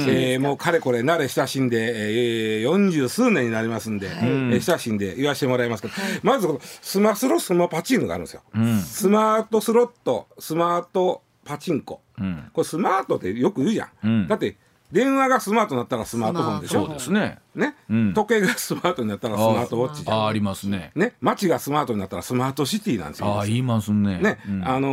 [0.09, 8.43] えーもうかれこれ慣れ親しんで、えー、40数年になりますんで、えー親しんで言わせてもらいますけど、まずこのスマスロスマパチンコがあるんですよ、
[8.85, 12.51] スマートスロットスマートパチンコ、ん。
[12.53, 14.29] これスマートってよく言うじゃん、うん。
[14.29, 14.57] だって
[14.95, 16.87] 電話がスマートになったらスマートフォンでしょ？
[16.87, 17.39] そうですね。
[17.55, 20.93] ね、ん時計がスマートになったらスマートウォッチじゃんあありますね？
[20.95, 23.27] ね、街がスマートになったらスマートシティなんですよ。
[23.27, 24.19] ああ言いますね。
[24.19, 24.89] ね、うんあの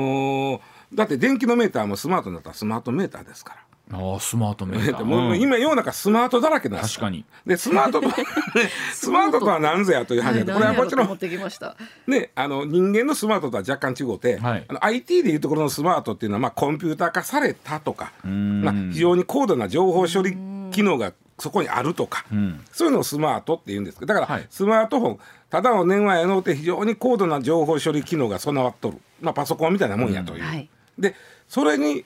[0.57, 0.59] ー
[0.93, 3.61] だって電気のメーターもスマートになったらスマートメーターですから。
[3.93, 5.03] ああスマートメーター。
[5.05, 7.25] もううん今世の中スマートだらけなんです確かに。
[7.45, 8.13] でスマートと、ね、
[8.93, 11.75] スマートとは何ぞやという話で、これはもちろん持ってきました？
[12.07, 14.65] ねあの人間のスマートとは若干違うて、はい。
[14.67, 18.61] あの IT でいうところのスマートっていうのはまあコンピューター化されたとか、ん。
[18.63, 20.35] まあ、非常に高度な情報処理
[20.71, 22.63] 機能がそこにあるとか、ん。
[22.71, 24.47] そういうのをスマートって言うんですけどだから、はい。
[24.49, 30.43] スマートフォンただの電話やのうて非常に高度な情報処理機能が備わっとる、まあ、パソコンみたいなもんやという。
[30.43, 30.69] はい。
[30.97, 31.15] で
[31.49, 32.05] それに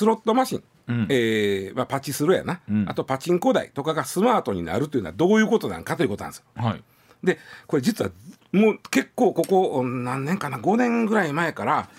[0.00, 6.44] スロットマシン、んえーまあ、パチスロやな、んあとパチンコ台とかがスマートになるというのはどういうことなんかということなんですよ。
[6.54, 6.82] はい。
[7.22, 8.10] でこれ実は
[8.52, 11.90] もう結構ここ何年かな5年ぐらい前から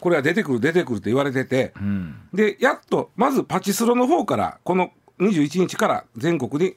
[0.00, 2.14] これは出てくる出てくるって言われてて、うん。
[2.32, 6.76] でやっとまずパチスロの方からこの21日から全国に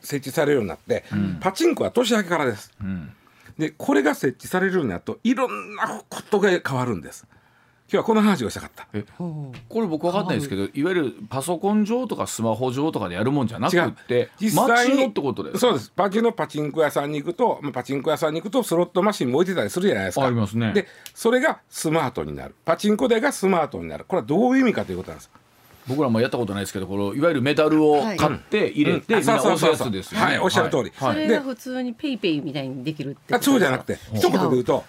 [0.00, 1.04] 設置されるようになって、
[1.40, 2.72] パチンコは年明けからです。
[2.80, 3.12] うん。
[3.58, 7.26] でこれが設置されるようになるといろんなことが変わるんです。
[7.88, 8.88] 今日はこの話をしたかった。
[8.92, 15.58] えこれ僕分かんないですけどいわゆるパソコン上とかスマホ上とかでやるもんじゃなくって実際に街のってことですか？
[15.60, 15.92] そうです。
[15.94, 20.26] パチのパチンコ屋さんに行くとまあパチンコ屋さんに行くとスロットマシンも置いてたりするじゃないですか。
[20.26, 20.72] ありますね。
[20.72, 22.56] でそれがスマートになる。
[22.64, 24.04] パチンコ台がスマートになる。
[24.04, 25.30] これはどういう意味かということなんです
[25.86, 29.20] 僕らもやったことないですけどこのいわゆるメダルを買って入れて、うん。
[29.20, 29.28] みん。
[29.28, 29.68] な押すやそうそう。
[29.68, 30.26] そうそうつですよね。
[30.26, 30.92] はいおっしゃる通り。
[30.96, 31.14] はい。
[31.14, 34.00] それが普通にペイペイみたいにできるってあそうじゃなくて。
[34.12, 34.84] 一言で言うと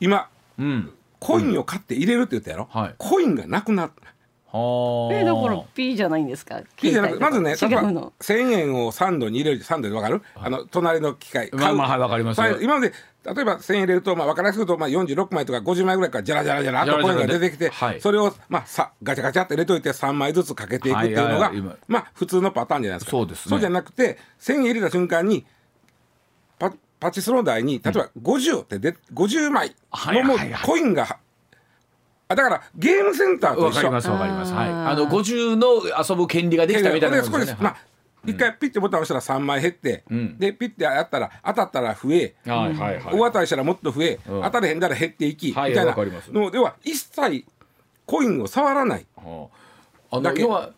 [0.00, 2.94] 今うんコインを買って入れるって言ったやろ、はい。
[2.98, 3.92] コインがなくなる
[4.50, 5.14] はあ。
[5.14, 6.58] えだから P じゃないんですか？
[6.58, 8.12] いいじゃなくまずね違うの。
[8.20, 12.92] 1000円を3度に入れる3度で分かる、あの隣の機械まあまあはいわかります今まで
[13.24, 18.00] 例えば1000円入れると、まあ、分かりやすく言うと、まあ、46枚とか50枚ぐらいからジャラジャラジャラっとコインが出てきて、はい。
[18.00, 21.76] それを、まあ、さガチャガチャって入れといて3枚ずつかけていくっていうのが、はいはいはい今。
[21.88, 23.10] まあ普通のパターンじゃないですか。
[23.10, 23.50] そうですね。
[23.50, 25.44] そうじゃなくて1000円入れた瞬間に
[26.58, 31.18] パパチスロー台に例えば50ってで50枚のもうはいはいはいコインが
[32.28, 34.52] あだからゲームセンターと一緒わかりますわかります。
[34.52, 34.68] はい。
[34.68, 37.62] あの50の遊ぶ権利ができたみたいなでもんですよね。
[37.62, 37.76] まあ
[38.26, 43.14] 一回ピッてボタン押したら3枚減って、んでピッてやったら当たったら増え、はいはいはい。
[43.14, 47.46] 大当たりしたらもっと増え、うん当たれへんだら減っていき、はいみたいなわかりますのでは一切
[48.04, 49.06] コインを触らない。
[50.22, 50.70] だけの要は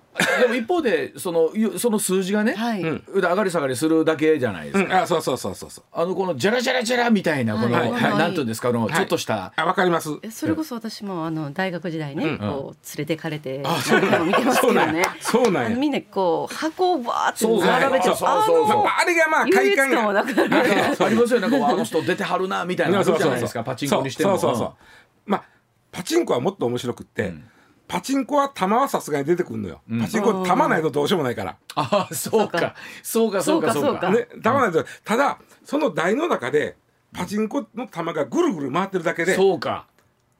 [0.42, 2.82] でも一方でそのゆその数字がね、はい。
[2.82, 3.04] うん。
[3.14, 4.96] 上がり下がりするだけじゃないですか。
[4.96, 5.70] うん、あそうそうそうそう。
[5.70, 5.84] そう。
[5.92, 7.90] あのこのジャラジャラジャラみたいなこの、はい。
[7.90, 9.52] はいなんていうんですかあの、ちょっとした。
[9.56, 10.10] あわかります。
[10.22, 12.38] えそれこそ私もあの大学時代ね、うん。
[12.38, 15.04] こう連れてかれてあ何回も見てますけどね。
[15.20, 15.76] そうなんや。
[15.76, 18.68] みんなこう箱をバーってそう並べてそうそうそう。
[18.68, 19.96] そうあれがまあ快感や。
[19.96, 24.38] 感はなくなるなんかありますよねなんかあの人出てはるなみたいなじゃないですかパチンコにしても。
[24.38, 24.72] そうそうそう。
[25.26, 25.44] まあ
[25.92, 27.44] パチンコはもっと面白くって、ん
[27.90, 29.80] パチンコは玉はさすがに出てくるのよ。
[30.00, 31.56] パチンコ玉ないとどうしようもないから。
[31.74, 34.10] あそうかそうかそうかそうか。
[34.12, 36.76] ね、玉ないと、ただその台の中で
[37.12, 39.86] パチンコの玉がぐるぐる回ってるだけでそうか。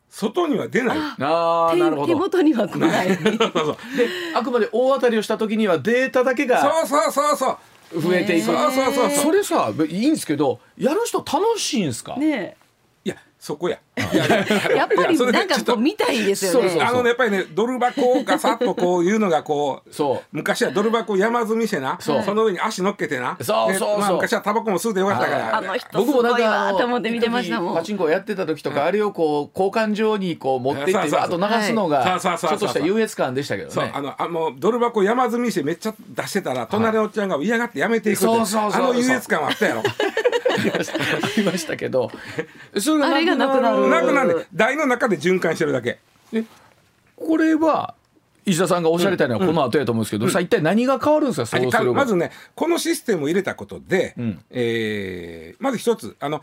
[0.09, 0.99] 外には出ない。
[0.99, 2.19] ああなるほ手手ど。
[2.21, 7.59] 元には来ない そうそうであくまで大当たりをした時にはデータだけがそうそうそうそ
[7.93, 8.01] う。
[8.01, 8.47] 増えていく。
[8.47, 12.15] そうそうそうそうそれさいいんですけどやる人楽しいんですか？
[12.17, 12.57] ね
[13.41, 13.79] そこや。
[13.97, 14.01] い
[14.77, 16.79] やっぱりなんかちょっとこう見たいですよね。
[16.83, 20.37] あのねやっぱりねドル箱をガサッとこういうのがこうそう。
[20.37, 22.35] 昔はドル箱を山積みしてなそう。
[22.35, 23.37] の上に足乗っけてな。
[23.39, 24.15] でそうそう。
[24.15, 25.57] 昔はタバコも吸うてよかったから。
[25.57, 27.75] あの人す僕もごいなんかと思って見てましたもん。
[27.75, 32.21] パチンコやってた時とかあれをこう交換場にこう持っていってあと流すのがはい。
[32.21, 33.75] ちょっとした優越感でしたけどね。
[33.75, 34.03] そうあ。
[34.03, 38.27] のあもうドル箱山積みしてめっちゃ出してたら隣のおっちゃんが嫌がってやめていくって。
[38.27, 38.83] そうそうそうそう。
[38.85, 39.81] あの優越感はあったやろ。
[39.81, 39.83] あ
[40.57, 41.77] りました。
[41.77, 42.11] けど。
[42.79, 43.89] それがなくなる。
[43.89, 45.99] なくなんで台の中で循環してるだけ。
[47.17, 47.95] これは
[48.47, 51.47] 石田さんがおっしゃりたいのはこの後やと思うんですけど、さあ一体何が変わるんですか？
[51.47, 51.93] そうすれば。
[51.93, 54.43] まずねこのシステムを入れたことで、ん。
[54.51, 56.43] えーまず一つあの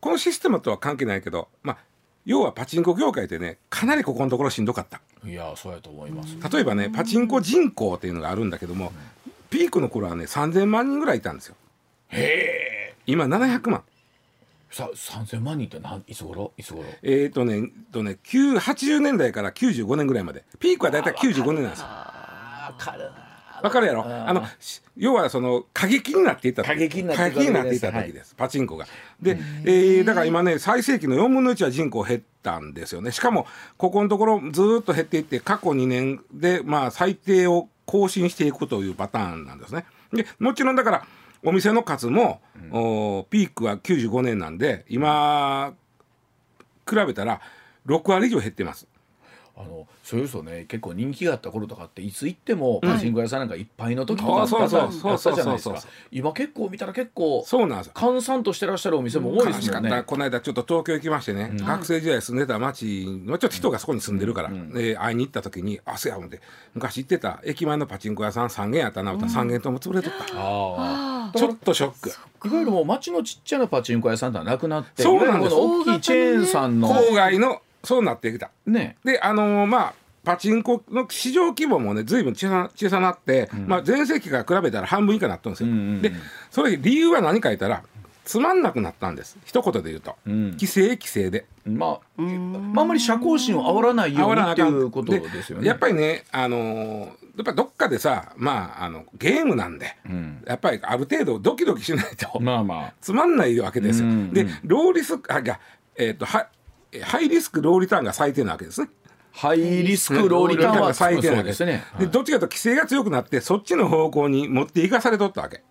[0.00, 1.78] このシステムとは関係ないけど、まあ、
[2.24, 5.00] 要はパチンコ業界ってねかなりここのところしんどかった。
[5.24, 8.92] いやそうやと思います、例えばねパチンコ人口っていうのがあるんだけども
[9.50, 11.56] ピークの頃はね3000万人ぐらいいたんですよ。
[12.10, 12.77] へえ
[13.08, 13.82] 今700万。
[14.70, 16.52] さ3000万人ってなんいつ頃？
[16.58, 16.84] いつ頃？
[17.02, 20.44] えーとねとね9 80年代から95年ぐらいまで。
[20.58, 21.86] ピークはだいたい95年なんですよ。
[21.88, 23.10] あーかる
[23.62, 24.04] わかるやろ？
[24.04, 26.68] あのし要はその過激になっていった時。
[26.68, 27.16] 過激になっ
[27.64, 28.86] ていた時です、パチンコが。
[29.22, 33.10] で、えーだから今ね最盛期の4分の1は人口減ったんですよね。
[33.10, 33.46] しかも
[33.78, 39.86] ここのところずーっと減っていって過去2年でまあ最低を更新していくというパターンなんですね。
[40.12, 41.06] でもちろんだから
[41.44, 42.40] お店の数も、
[42.72, 45.74] おピークは95年なんで今
[46.88, 47.40] 比べたら
[47.86, 48.86] 6割以上減ってます
[49.60, 55.12] あのそれこそね結構人気があった頃とかっていつ行ってもパチンコ屋さんなんかいっぱいの時とかあったそうそう。
[55.12, 55.70] あったじゃないですか。
[55.70, 57.92] そうそうそう今結構見たら結構そうなんですよ。
[57.94, 60.02] 閑散としてらっしゃるお店も多いですもんね。
[60.06, 66.40] この間ちょっと東京行きましてね、学生時代住んでた町のちょっと人がそこに住んでるから、で会いに行った時に「あそうや」思って
[66.74, 72.10] 昔行ってた駅前のパチンコ屋さん3軒やったな思ったら3軒とも潰れとった、ああちょっとショック。
[72.10, 75.54] いわゆるもう町のちっちゃなパチンコ屋さんってのはなくなってそうなんです。
[75.54, 78.50] 大きいチェーンさんの郊外のそうなってきた。
[78.66, 78.98] ね。
[79.02, 86.02] であのーまあパチンコの市場規模もね随分小さ小さなって、まあ、前世紀から比べたら半分以下になったんですよ、うんうんうん。
[86.02, 86.12] で
[86.50, 87.82] それ理由は何か言ったら
[88.26, 89.38] つまんなくなったんです。
[89.46, 90.50] 一言で言うと、ん。
[90.50, 91.46] 規制規制で。
[91.64, 95.66] まあまああんまり社交心を煽らないようにっていうことですよね。
[95.66, 97.06] やっぱりね、あのー
[97.38, 100.42] やっぱりどっかでさ、まあ、あのゲームなんで、ん。
[100.44, 104.08] やっぱりある程度ドキドキしないと、まあま つまんないわけですよ。
[104.08, 104.32] うんうん。
[104.34, 105.58] で、ローリスク、あ、いや、
[105.96, 106.48] えっ、と、は、
[107.02, 108.88] ハイリスク、ローリターンが最低なわけですね。
[109.04, 111.84] あハイリスクローリターンは最低なわけですね。
[111.98, 115.62] で、どっちかというと規制が強くなって、そっちの方向に持っていかされとったわけ。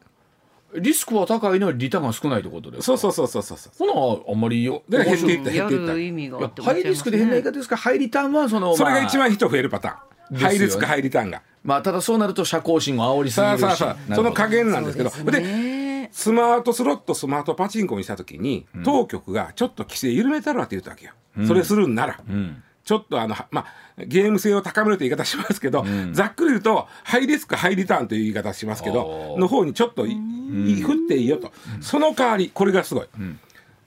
[0.75, 2.97] リスクは高いのにリターンが少ないってことですか？
[2.97, 3.89] そうそうそうそうそうそう。
[3.93, 4.83] ほなあんまりよ。
[4.87, 7.77] で減っていったや減っていったハイリスクで変な言い方ですか？
[7.77, 10.37] ハイリターンはそのそれが一まあ番人増えるパターン。
[10.37, 11.41] ねハイリスク、ハイリターンが。
[11.63, 15.76] まあただそうなると社交心を煽りすぎるしさあさあさあ、その加減なんですけど、でね
[16.11, 21.13] スマートスロット、スマートパチンコにしたときに、当局がちょっと規制緩めたらって言ったわけよ。
[21.45, 22.19] それするんなら。
[22.31, 22.63] ん。
[22.83, 23.65] ちょっとあの、はま
[23.97, 31.51] あ、ゲーム性を高めるという言い方しますけど、ざっくり言うと、ハイリスク、ハイリターンという言い方しますけどの方にちょっとい、い振っていいよと。
[31.81, 33.07] その代わり、これがすごい。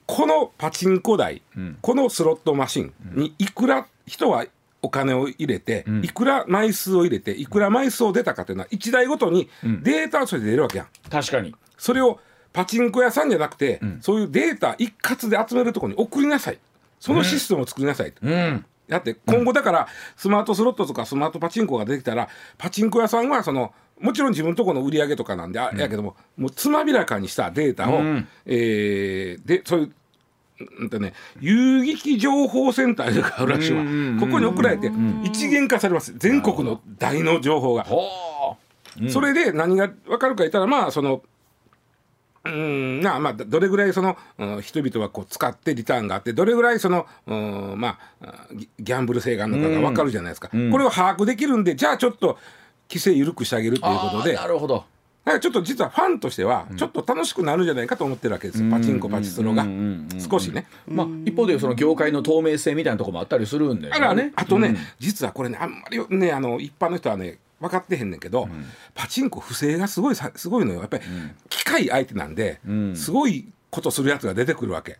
[0.05, 1.41] このパチンコ台、
[1.81, 4.45] このスロットマシンにいくら人は
[4.83, 10.87] お金を入れて、いくら枚数を入れていくら枚数を出たかというのは1台ごとにデータとして出るわけやん。
[11.09, 12.19] 確かにそれを
[12.53, 16.59] パチンコ屋さんじゃなくて、そういうデータ一括で集めるところに送りなさい。
[16.99, 18.65] そのシステムを作りなさい、うん。
[18.87, 28.27] だって今後だからスマートスロットとかスマートパチンコが出てきたらパチンコ屋さんはそのもちろん自分のところの売り上げとかなんであやけどももうつまびらかにしたデータを、うん。
[28.45, 29.93] えーでそういう
[30.77, 33.83] うんとね、遊撃情報センターがあるらしいわ、
[34.19, 34.91] ここに送られて
[35.23, 36.13] 一元化されます。
[36.19, 37.83] 全国の大の情報が。
[37.83, 38.21] ほ
[39.09, 41.23] それで何が分かるか言ったらまあその
[42.43, 43.01] うん。
[43.01, 52.37] なあまあどれぐらいその、うん人々はこう使ってリターンがあってどれぐらいその、うんまあギギャンブル性があるのかが分かるじゃないですか、これを把握できるんでじゃあちょっと
[52.89, 54.85] 規制緩くしてあげるということでなるほど。
[55.23, 59.67] だからちょっと実はファンとしてはちょっと楽しくなるんじゃないかと思ってるわけですよ、パチンコパチスロが。
[60.17, 60.65] 少しね。
[60.87, 64.33] まあ一方でその業界の透明性みたいなところもあったりするんであらね。
[64.35, 68.49] あとね、実はこれねあんまりねあの一般の人はね分かってへんねんけど、
[68.95, 70.79] パチンコ不正がすごいさすごいのよ。
[70.81, 71.03] やっぱり、
[71.49, 72.59] 機械相手なんで、
[72.95, 74.99] すごいことするやつが出てくるわけ。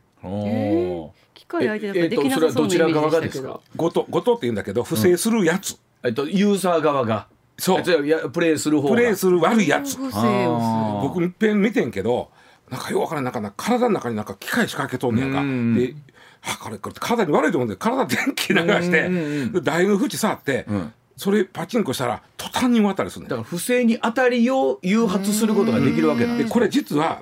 [1.33, 3.61] 機械相手だったえらできなさそうなイメージでしたけえっとそれはどちら側がですどか？
[3.75, 7.27] ごとごとって言うんだけど不正するやつ、えっとユーザー側が。
[7.57, 7.83] そう。
[8.31, 8.95] プレイする方が。
[8.95, 9.97] プレイする悪いやつ。
[9.97, 12.29] 不正を僕いっぺん見てんけど
[12.69, 15.41] なんかよくわからんなんかな体の中になんか機械仕掛けとんねやんか。
[15.41, 15.75] うん。
[15.75, 15.95] で
[16.43, 19.09] あこれこれ体に悪いと思うんで体電気流して
[19.49, 23.29] で台の縁触って、んそれパチンコしたら途端に渡りするね。
[23.29, 27.21] だから不正に当たりを誘発することができるわけなんでこれ実は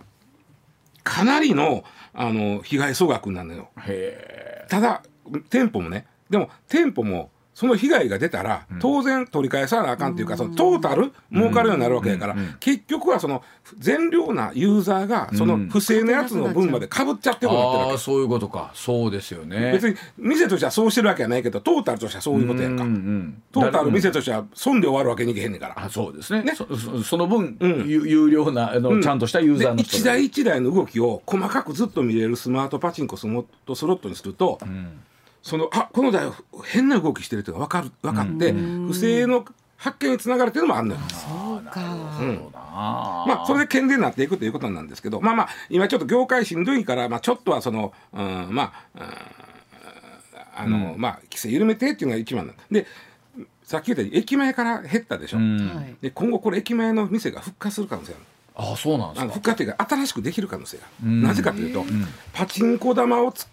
[1.04, 1.84] かなりの
[2.14, 3.72] あの被害総額なのよ。
[3.82, 5.04] へただ
[5.50, 7.30] 店舗もねでも店舗も
[7.60, 13.44] その被害が出たら当然取り返さなあかんっていうか、そのトータル儲かるようになるわけやから、結局はその
[13.78, 17.92] 善良なユーザーがその不正なやつの分までかぶっちゃってえることになってるわけ。
[17.92, 18.72] ああそういうことか。
[18.74, 19.74] そうですよね。
[19.74, 25.84] 別に店としてはそうしてるわけはないけどトータルとしてはそういうことやんか、うんうんトータルだ店としては損で終わるわけにいけへんねんから。
[25.84, 26.44] あそうですね。
[26.44, 26.54] ね。
[26.56, 27.90] その分、うん。
[27.90, 29.02] 有有料なあの、うん。
[29.02, 34.60] ちゃんとしたユーザーの一台一台の動きを細かくずっと見れるスマートパチンコスロットにすると、
[35.42, 36.30] そのあこの台
[36.66, 39.46] 変な動きしてるっていうのが分かる分かって、不正の
[39.78, 41.02] 発見につながるっていうのもあるのよ。
[41.10, 41.82] そうか。
[42.20, 43.26] そうだな。
[43.28, 49.04] まあ、それで健全になっていくということなんですけどまあまあ今ちょっと業界しんどいから、まあ、ちょっとはその、うん、まあ、うん
[50.62, 52.86] あの、まあ規制緩めてっていうのが一番なんで
[53.64, 55.70] さっき言ったように駅前から減ったでしょ、うん。
[55.74, 55.96] はい。
[56.02, 58.18] で今後これ駅前の店が復活する可能性が
[58.56, 58.72] ある。
[58.72, 59.22] あそうなんですか。
[59.22, 61.24] あの復活というか新しくできる可能性がある、ん。
[61.24, 61.86] なぜかというと、
[62.34, 63.48] パチンコ玉をつ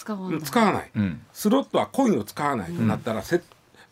[0.00, 0.42] 使わない。
[0.42, 1.20] 使わない、うん。
[1.32, 3.42] スロットはコインを使わないとなったら、せ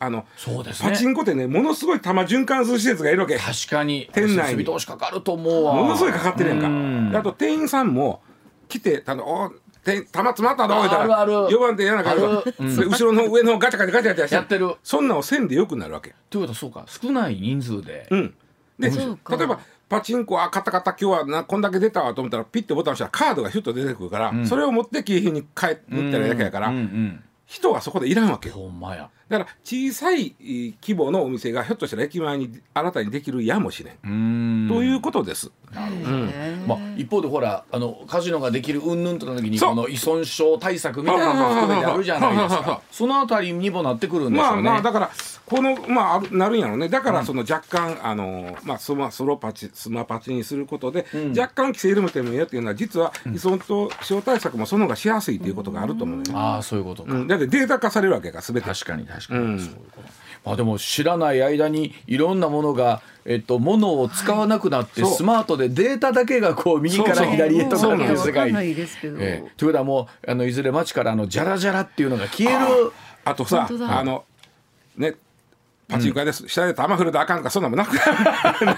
[0.00, 0.90] あのそうですね。
[0.90, 3.36] パチンコってねものすごい玉循環する施設がいるわけ。
[3.36, 4.08] 確かに。
[4.12, 4.36] 店内に。
[4.36, 5.74] 設備投資かかると思うわ。
[5.74, 7.10] ものすごいかかってるやんか、うん。
[7.10, 8.22] であと店員さんも
[8.68, 9.52] 来てたのお
[9.84, 10.76] 店玉詰まったの？
[10.76, 12.76] 言うたらあるある4番手やらなあかんあわるうん。
[12.76, 14.34] で後ろの上の方ガチャガチャガチャガチャして。
[14.36, 14.76] やってる。
[14.82, 16.14] そんなんをせんでよくなるわけ。
[16.30, 16.84] ということはそうか。
[16.86, 18.34] 少ない人数で、うん。
[18.78, 28.56] で例えばパチンコあ買った買った今日はなこんだけ出たわと思ったらピッてボタン押したらカードがヒュッと出てくるから、それを持って景品に帰っていったらだけやから、うんうん人がそこでいらんわけよ。
[28.56, 34.68] ほんまやだから小さいえー規模のお店がひょっとしたら駅前に新たにできるやもしれん、うーん。
[34.68, 35.50] ということです。
[36.66, 42.80] まあ、一方でほらあのカジノができる云々との時にこの依存症対策みたいなのも含めてあるじゃないですか。
[42.90, 45.10] そのあたりにもなってくるんでしょうね、まあまあだから
[45.44, 46.88] このまああるなるんやろね。
[46.88, 51.04] だからその若干、あのまあスマスロパチスマパチにすることで、
[51.36, 53.58] 若干規制緩めてもいいよっていうのは実は依存
[54.02, 57.26] 症対策もその方がしやすいということがあると思うのよ、ああそういうことか、うん。
[57.26, 58.68] だってデータ化されるわけが全て。
[58.68, 59.58] 確かに確かに、うん。
[59.58, 60.08] そういうこと。
[60.44, 69.18] まあでも知らない間にいろんなものがえっと物を使わなくなって、スマートでデータだけがこう右から左へとかっていう世界わかんないですけど。
[69.20, 69.50] ええ。
[69.56, 72.92] ということはもうあのいずれ街からあのジャラジャラっていうのが消える
[73.24, 74.24] あとさあの
[74.96, 75.16] ね
[75.88, 78.76] パチンコ屋です、下で玉振るとあかんとかそんなもんなくなる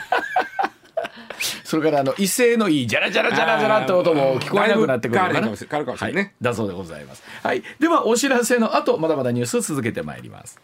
[1.70, 5.40] それからあの威勢のいいジャラジャラジャラジャラって音も聞こえなくなってくるのかな。
[5.40, 6.33] 変わるはい。
[6.42, 7.22] だそうでございます。
[7.44, 7.62] はい。
[7.78, 10.59] ではお知らせの後まだまだニュース続けてまいります。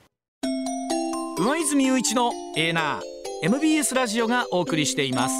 [1.38, 3.02] 上泉雄一のエーナー
[3.44, 5.34] MBS ラジオがお送りしています。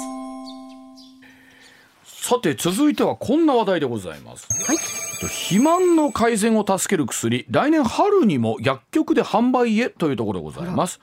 [2.05, 4.47] さて続いてはこんな話題でございます。
[4.65, 4.77] はい。
[4.77, 11.01] 肥満の改善を助ける薬来年春にも薬局で販売へというところでございます。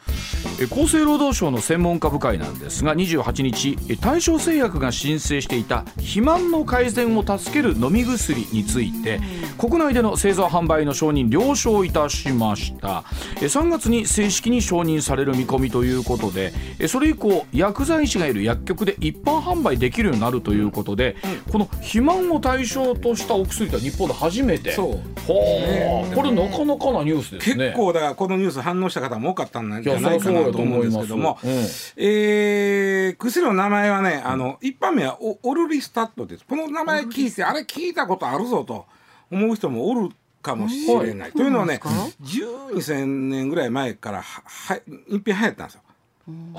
[0.61, 9.21] え厚生労働省の専門家部会なんですが28日え大正製薬が申請していた肥満の改善を助ける飲み薬について
[9.59, 13.05] 国内での製造販売の承認了承いたしました。
[13.37, 21.17] え3月に正式に承認される見込みということでえそれ以降薬剤師がいる薬局で一般販売できるようになるということで
[21.51, 24.73] この肥満を対象としたお薬って日本で初めて。
[24.73, 25.21] そう。
[25.27, 27.67] ほうこれなかなかなニュースですね。
[27.67, 36.45] 結構だからこのニュース反応した方も多かったんじゃないかなと思うんですけども、いやそりゃそうだと思いまえー薬の名前はねあの一般名はオオルリスタットです。
[36.49, 38.87] この名前聞いてあれ聞いたことあるぞと
[39.31, 40.11] 思う人もおる
[40.43, 41.33] かもしれない。
[41.33, 41.81] というのはね
[42.23, 45.81] 12千年ぐらい前からはは一品流行ったんですよ。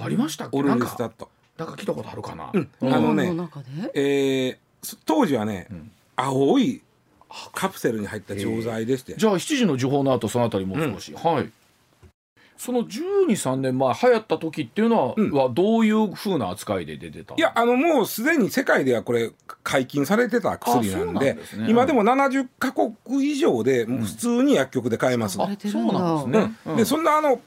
[0.04, 0.58] ありましたっけ？
[0.58, 1.30] オルリスタット。
[1.58, 2.70] なんか聞いたことあるかな、うん。
[2.82, 3.34] うんあのね
[3.94, 5.68] えーす当時はね、
[6.16, 6.82] 青い
[7.54, 11.52] カプセルに入った錠剤でして、じゃあ7時の時報の後そのあたりもう少し、はい
[12.58, 15.32] その123年前流行った時っていうのは,、うん。
[15.32, 17.38] はどういう風な扱いで出てたの？
[17.38, 19.32] いやあのもうすでに世界ではこれ
[19.64, 21.40] 解禁されてた薬なんでね。
[21.68, 22.96] 今でも70カ国
[23.30, 25.38] 以上でもう普通に薬局で買えます。
[25.38, 27.42] されてるそんだうなんですね、うんでそんなあの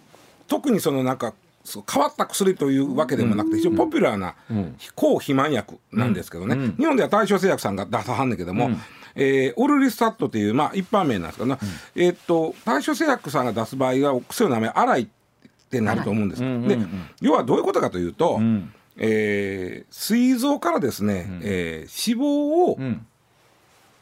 [0.46, 1.34] 特にそのなんか
[1.64, 4.76] そう変わった薬というわけでもなくて非常にポピュラーなうん。
[4.94, 6.76] 抗肥満薬なんですけどね、うん。
[6.76, 8.78] 日本では大正製薬さんが出さはんねんけども、うん
[9.20, 11.58] えーオルリスタットという、まあ、一般名なんですけどね、
[11.96, 15.06] えーっと大正製薬さんが出す場合はお薬の名前アライっ
[15.70, 16.42] てなると思うんです。
[16.42, 16.68] うんうんうん。
[16.68, 16.78] で
[17.20, 18.72] 要はどういうことかというと、うん。
[18.96, 21.40] えー膵臓からですね、ん。
[21.42, 23.06] えー脂肪をうん。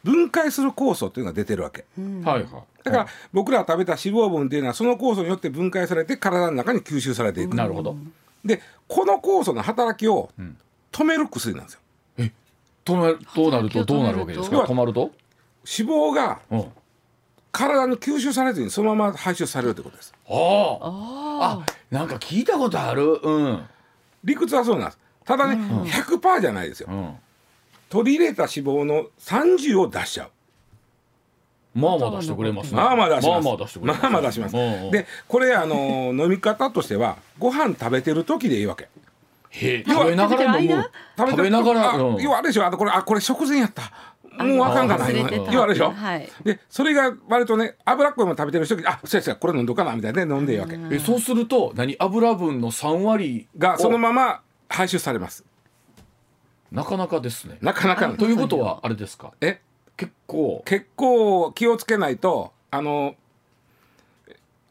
[0.05, 1.85] 分解する酵素というのが出てるわけ。
[1.99, 2.45] はいはい。
[2.85, 7.57] だから僕らが食べた脂肪分っていうのはその酵素によって分解されて体の中に吸収されていく。
[7.57, 7.97] なるほど。
[8.45, 10.57] でこの酵素の働きをん。
[10.93, 11.81] 止める薬なんですよ。
[12.87, 14.59] 止めどうなるとどうなるわけですか？
[14.61, 15.11] 止まると、
[15.79, 16.41] 脂肪が
[17.53, 20.15] 体に吸収されずにそのまま排出されるということです。
[20.29, 23.63] あああなんか聞いたことあるうん
[24.25, 24.99] 理屈はそうなんです。
[25.25, 26.95] ただね、100%じゃないですよう。
[26.95, 27.15] ん
[27.89, 30.31] 取り入れた脂肪の30を出しちゃう。
[31.79, 33.45] まあまあ出してくれますねまあまあ出します。
[33.45, 34.57] まあまあ出してくれまあまあ出します。
[34.57, 35.77] うんうんで、これあの
[36.15, 38.89] 飲み方としてはご飯食べてる時でいいわけ。
[39.59, 40.53] 食べながら
[41.17, 42.23] 食食べながらあうん。
[42.23, 43.83] 要はあれでしょあのこれあこれ食前やった。
[44.45, 45.53] もうあかんかな忘れてた。
[45.53, 46.29] 要はあれでしょ、はい。
[46.45, 55.45] でそれが割とね脂っこいもの食べてる人にあそうやそうやこれ飲んどかなみたいなね飲んでいいわけ、えそうすると何油分の3割がそのままま排出されます。
[56.71, 57.57] なかなかですね。
[57.63, 59.33] なかなかということはあれですか？
[59.41, 59.61] え？
[59.97, 60.63] 結構。
[60.67, 63.15] 結構気をつけないとあの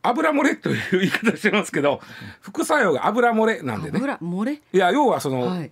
[0.08, 2.02] 油漏れという言い方してますけど
[2.42, 3.98] 副作用が油漏れなんでね。
[3.98, 4.54] 油漏れ？
[4.54, 5.72] いや要はその、はい。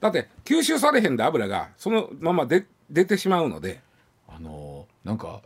[0.00, 3.80] だって吸収されへんで油がそのままで出てしまうので。
[4.26, 5.42] あのなんか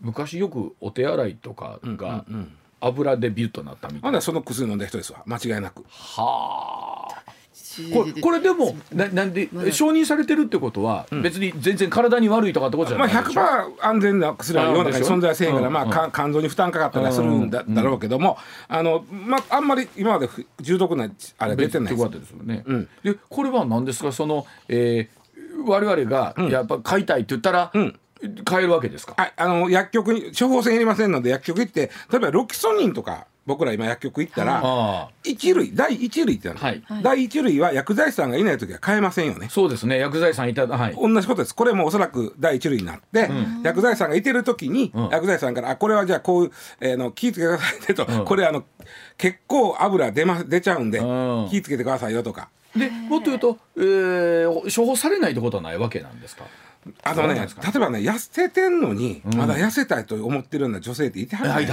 [0.00, 5.22] 昔よくお手洗いとかがうんうん油でビュッとなったみたいな、ほんならその薬飲んだ人ですわ。
[5.26, 5.84] 間違いなく。
[5.88, 7.22] はあ
[7.92, 13.24] これこれでもななんで承認されてるってことは別に全然体に悪いとかってことじゃまあ、ない。
[13.24, 17.74] でしょ、100%安全な薬は世の中に存在せえへんから、まあ、か肝臓に負担かかったりはするんだ,、うん。
[17.74, 21.08] だろうけどもあの、まあ、あんまり今までふ重篤な
[21.38, 22.30] あれ出てないです。
[22.30, 22.62] よね。
[22.66, 22.88] うん。
[23.04, 24.12] でこれは何ですか？
[24.12, 27.98] その、えー、我々がやっぱ買いたいって言ったら、うん。
[28.44, 36.58] 買えるわけですか、はい、あの薬局に処方箋いりませんので薬局行って例えばロキソニンとか僕ら今薬局行ったら、あ一類第一類ってある。
[36.58, 36.82] はい。
[36.86, 37.02] はい。
[37.02, 39.46] 第一類は薬剤師さんがいない時は買えませんよね。
[39.46, 39.50] あ。
[39.50, 39.98] そうですね。
[39.98, 40.94] 薬剤師さんいたはい。
[40.94, 41.54] 同じことです。
[41.54, 43.30] これもおそらく第一類になって、
[43.62, 45.08] 薬剤師さんがいてる時に、うん。
[45.10, 48.24] 薬剤師さんから「あこれはじゃあこういう、えーの気ぃつけてくださいね」と、うん。
[48.24, 48.64] これあの
[49.16, 51.48] 結構油出,、ま、出ちゃうんで、うん。
[51.50, 52.48] 気ぃつけてくださいよとか。
[52.76, 54.46] でもっと言うと、えー、
[54.80, 56.44] 処方されないってことはないわけなんですか？
[57.02, 57.42] あのね例
[57.74, 59.36] えばね痩せてんのに、ん。
[59.36, 61.72] まだ痩せたいと思ってるような女性っていてはるじゃないで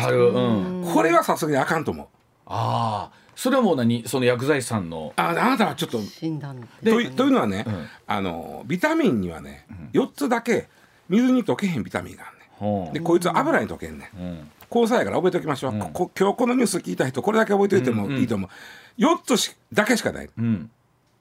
[0.88, 2.08] すこれはさすがにあかんと思う。
[2.46, 3.28] ああ。
[3.36, 4.08] それはもう何？
[4.08, 5.14] その薬剤師さんの？
[5.16, 7.88] ああなたはちょっと診断といというのはね、うん。
[8.08, 10.68] あのビタミンにはね、4つだけ
[11.08, 12.94] 水に溶けへんビタミンがあるねほう。
[12.94, 14.20] でこいつは油に溶けんねん。
[14.20, 14.52] うん。
[14.70, 15.80] 交際やから覚えておきましょう、うん。
[15.80, 18.50] ここ今日このニュース聞いた人これだけ覚えておいてもいいと思う、
[19.02, 20.30] 4つしだけしかない。
[20.38, 20.70] うん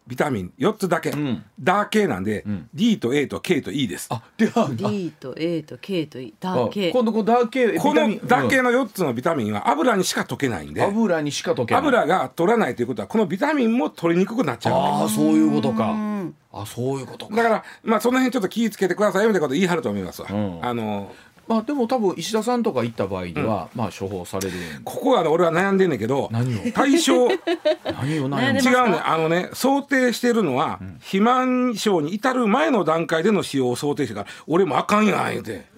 [0.06, 1.44] ビタミン4つだけ、ん。
[1.58, 2.68] だけなんで、ん。
[2.72, 4.08] D と A と K と E です。
[4.10, 6.90] あであ D と A と K と E あだけ。
[6.92, 10.82] 今度このダーケこのだけのの4つのビタミンは油にしか溶けないんで。
[10.82, 11.82] 油にしか溶けない。
[11.82, 14.74] 油が取らないということはこのビタミンも取りにくくなっちゃう。
[14.74, 15.90] ああそういうことか。
[15.90, 16.34] うん。
[16.52, 17.34] あそういうことか。
[17.36, 20.64] だからまあその辺ちょっと気ぃつけてくださいよみたいなこと言い張ると思いますわ、うん。
[20.64, 21.12] あの
[21.48, 26.72] まあでも多分石田さんとか行った場合には、まあ処方されるここはね俺は悩んでんねんけど何を？
[26.72, 27.28] 対象。
[27.28, 35.76] 何を悩んで違うねあのね想定してるのは、肥満症に至る前の段階での使用を想定してから俺もあかんやん言うて。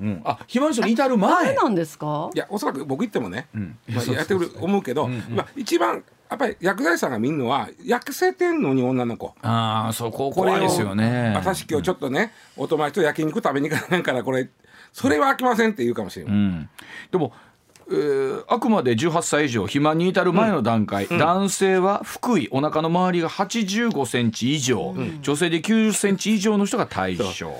[0.00, 2.28] うん、あ肥満症に至るあ前れなんですか？
[2.34, 3.78] いやおそらく僕言ってもね、ん。
[3.88, 5.36] まあ、やってる思うけど、うんうん。
[5.36, 9.34] まあ、一番やっぱり薬剤師さんが見るのは痩せてんのに女の子。
[9.42, 11.32] ああそここれを怖いですよね。
[11.36, 14.48] 私今日ちょっとね、お友達と焼肉食べに行かないからこれ
[14.94, 16.68] それは飽きませんって言うかもしれない、うん、
[17.10, 17.32] でも、
[17.88, 27.52] えーあくまで18歳以上肥満に至る前の段階、男性は腹囲お腹の周りが85センチ以上、女性で90センチ以上の人が対象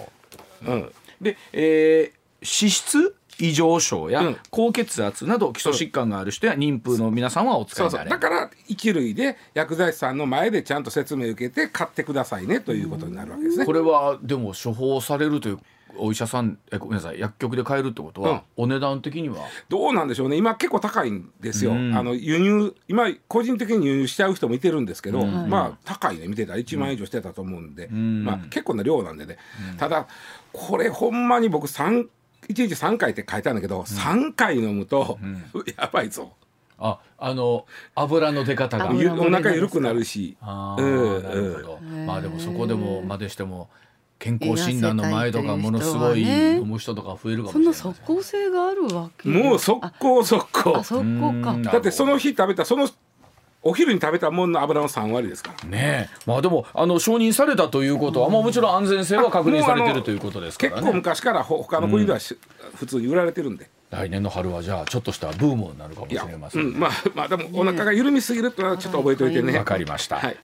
[0.66, 0.72] う。
[0.72, 0.92] ん。
[1.20, 4.36] で、えー脂質異常症やうん。
[4.50, 8.10] 高血圧など基礎疾患がある人や妊婦の皆さんはお使いうになれる。
[8.10, 13.66] だから一類で薬剤師さんの前でちゃんと説明を受けて買ってくださいねということになるわけですね。
[13.66, 15.58] これはでも処方されるという
[15.98, 18.64] お医者さんえごめんなさい薬局で買えるってことは、うん。
[18.64, 19.36] お値段的には？
[19.68, 20.36] どうなんでしょうね。
[20.36, 21.96] 今結構高いんですよ、うん。
[21.96, 26.28] あの輸入今個人的に輸入しちゃう人もいてるんですけど、まあ高いね。
[26.28, 28.24] 見てたら1万円以上してたと思うんで、ん。
[28.24, 29.38] まあ、結構な量なんでね、
[29.78, 30.06] ただ
[30.52, 32.08] これほんまに僕3
[32.48, 35.18] 1日3回って書いてあるんだけど、3回飲むと、
[35.78, 36.32] やばいぞ。
[36.78, 38.90] ああの油の出方が。
[38.90, 40.36] お腹緩くなるし。
[40.40, 43.70] あうんーなるほど、うんまあでもそこでもまでしても
[44.18, 49.28] 健康診断の前とかものすごい飲む人とか増えるかもしそんなれない即効性があるわけ？
[49.28, 51.50] もう速攻速攻あ速効か。
[51.52, 51.62] うん。
[51.62, 52.88] だってその日食べたその
[53.62, 55.68] お昼に食べたもんの油の3割ですから。
[55.68, 56.18] ねえ。
[56.26, 62.38] まあでもあの承認されたということは、まあもちろん安全性は確認されてるということですか結構らね昔からほ他の国ではし、
[62.76, 63.70] 普通に売られてるんで。
[63.90, 66.70] 来年の春はじゃあちょっとしたブームになるかもしれませんね。
[66.72, 69.56] うん、まあまあでもお腹が緩みすぎるとはちょっと覚えておいてね。
[69.56, 70.36] わかりました、はい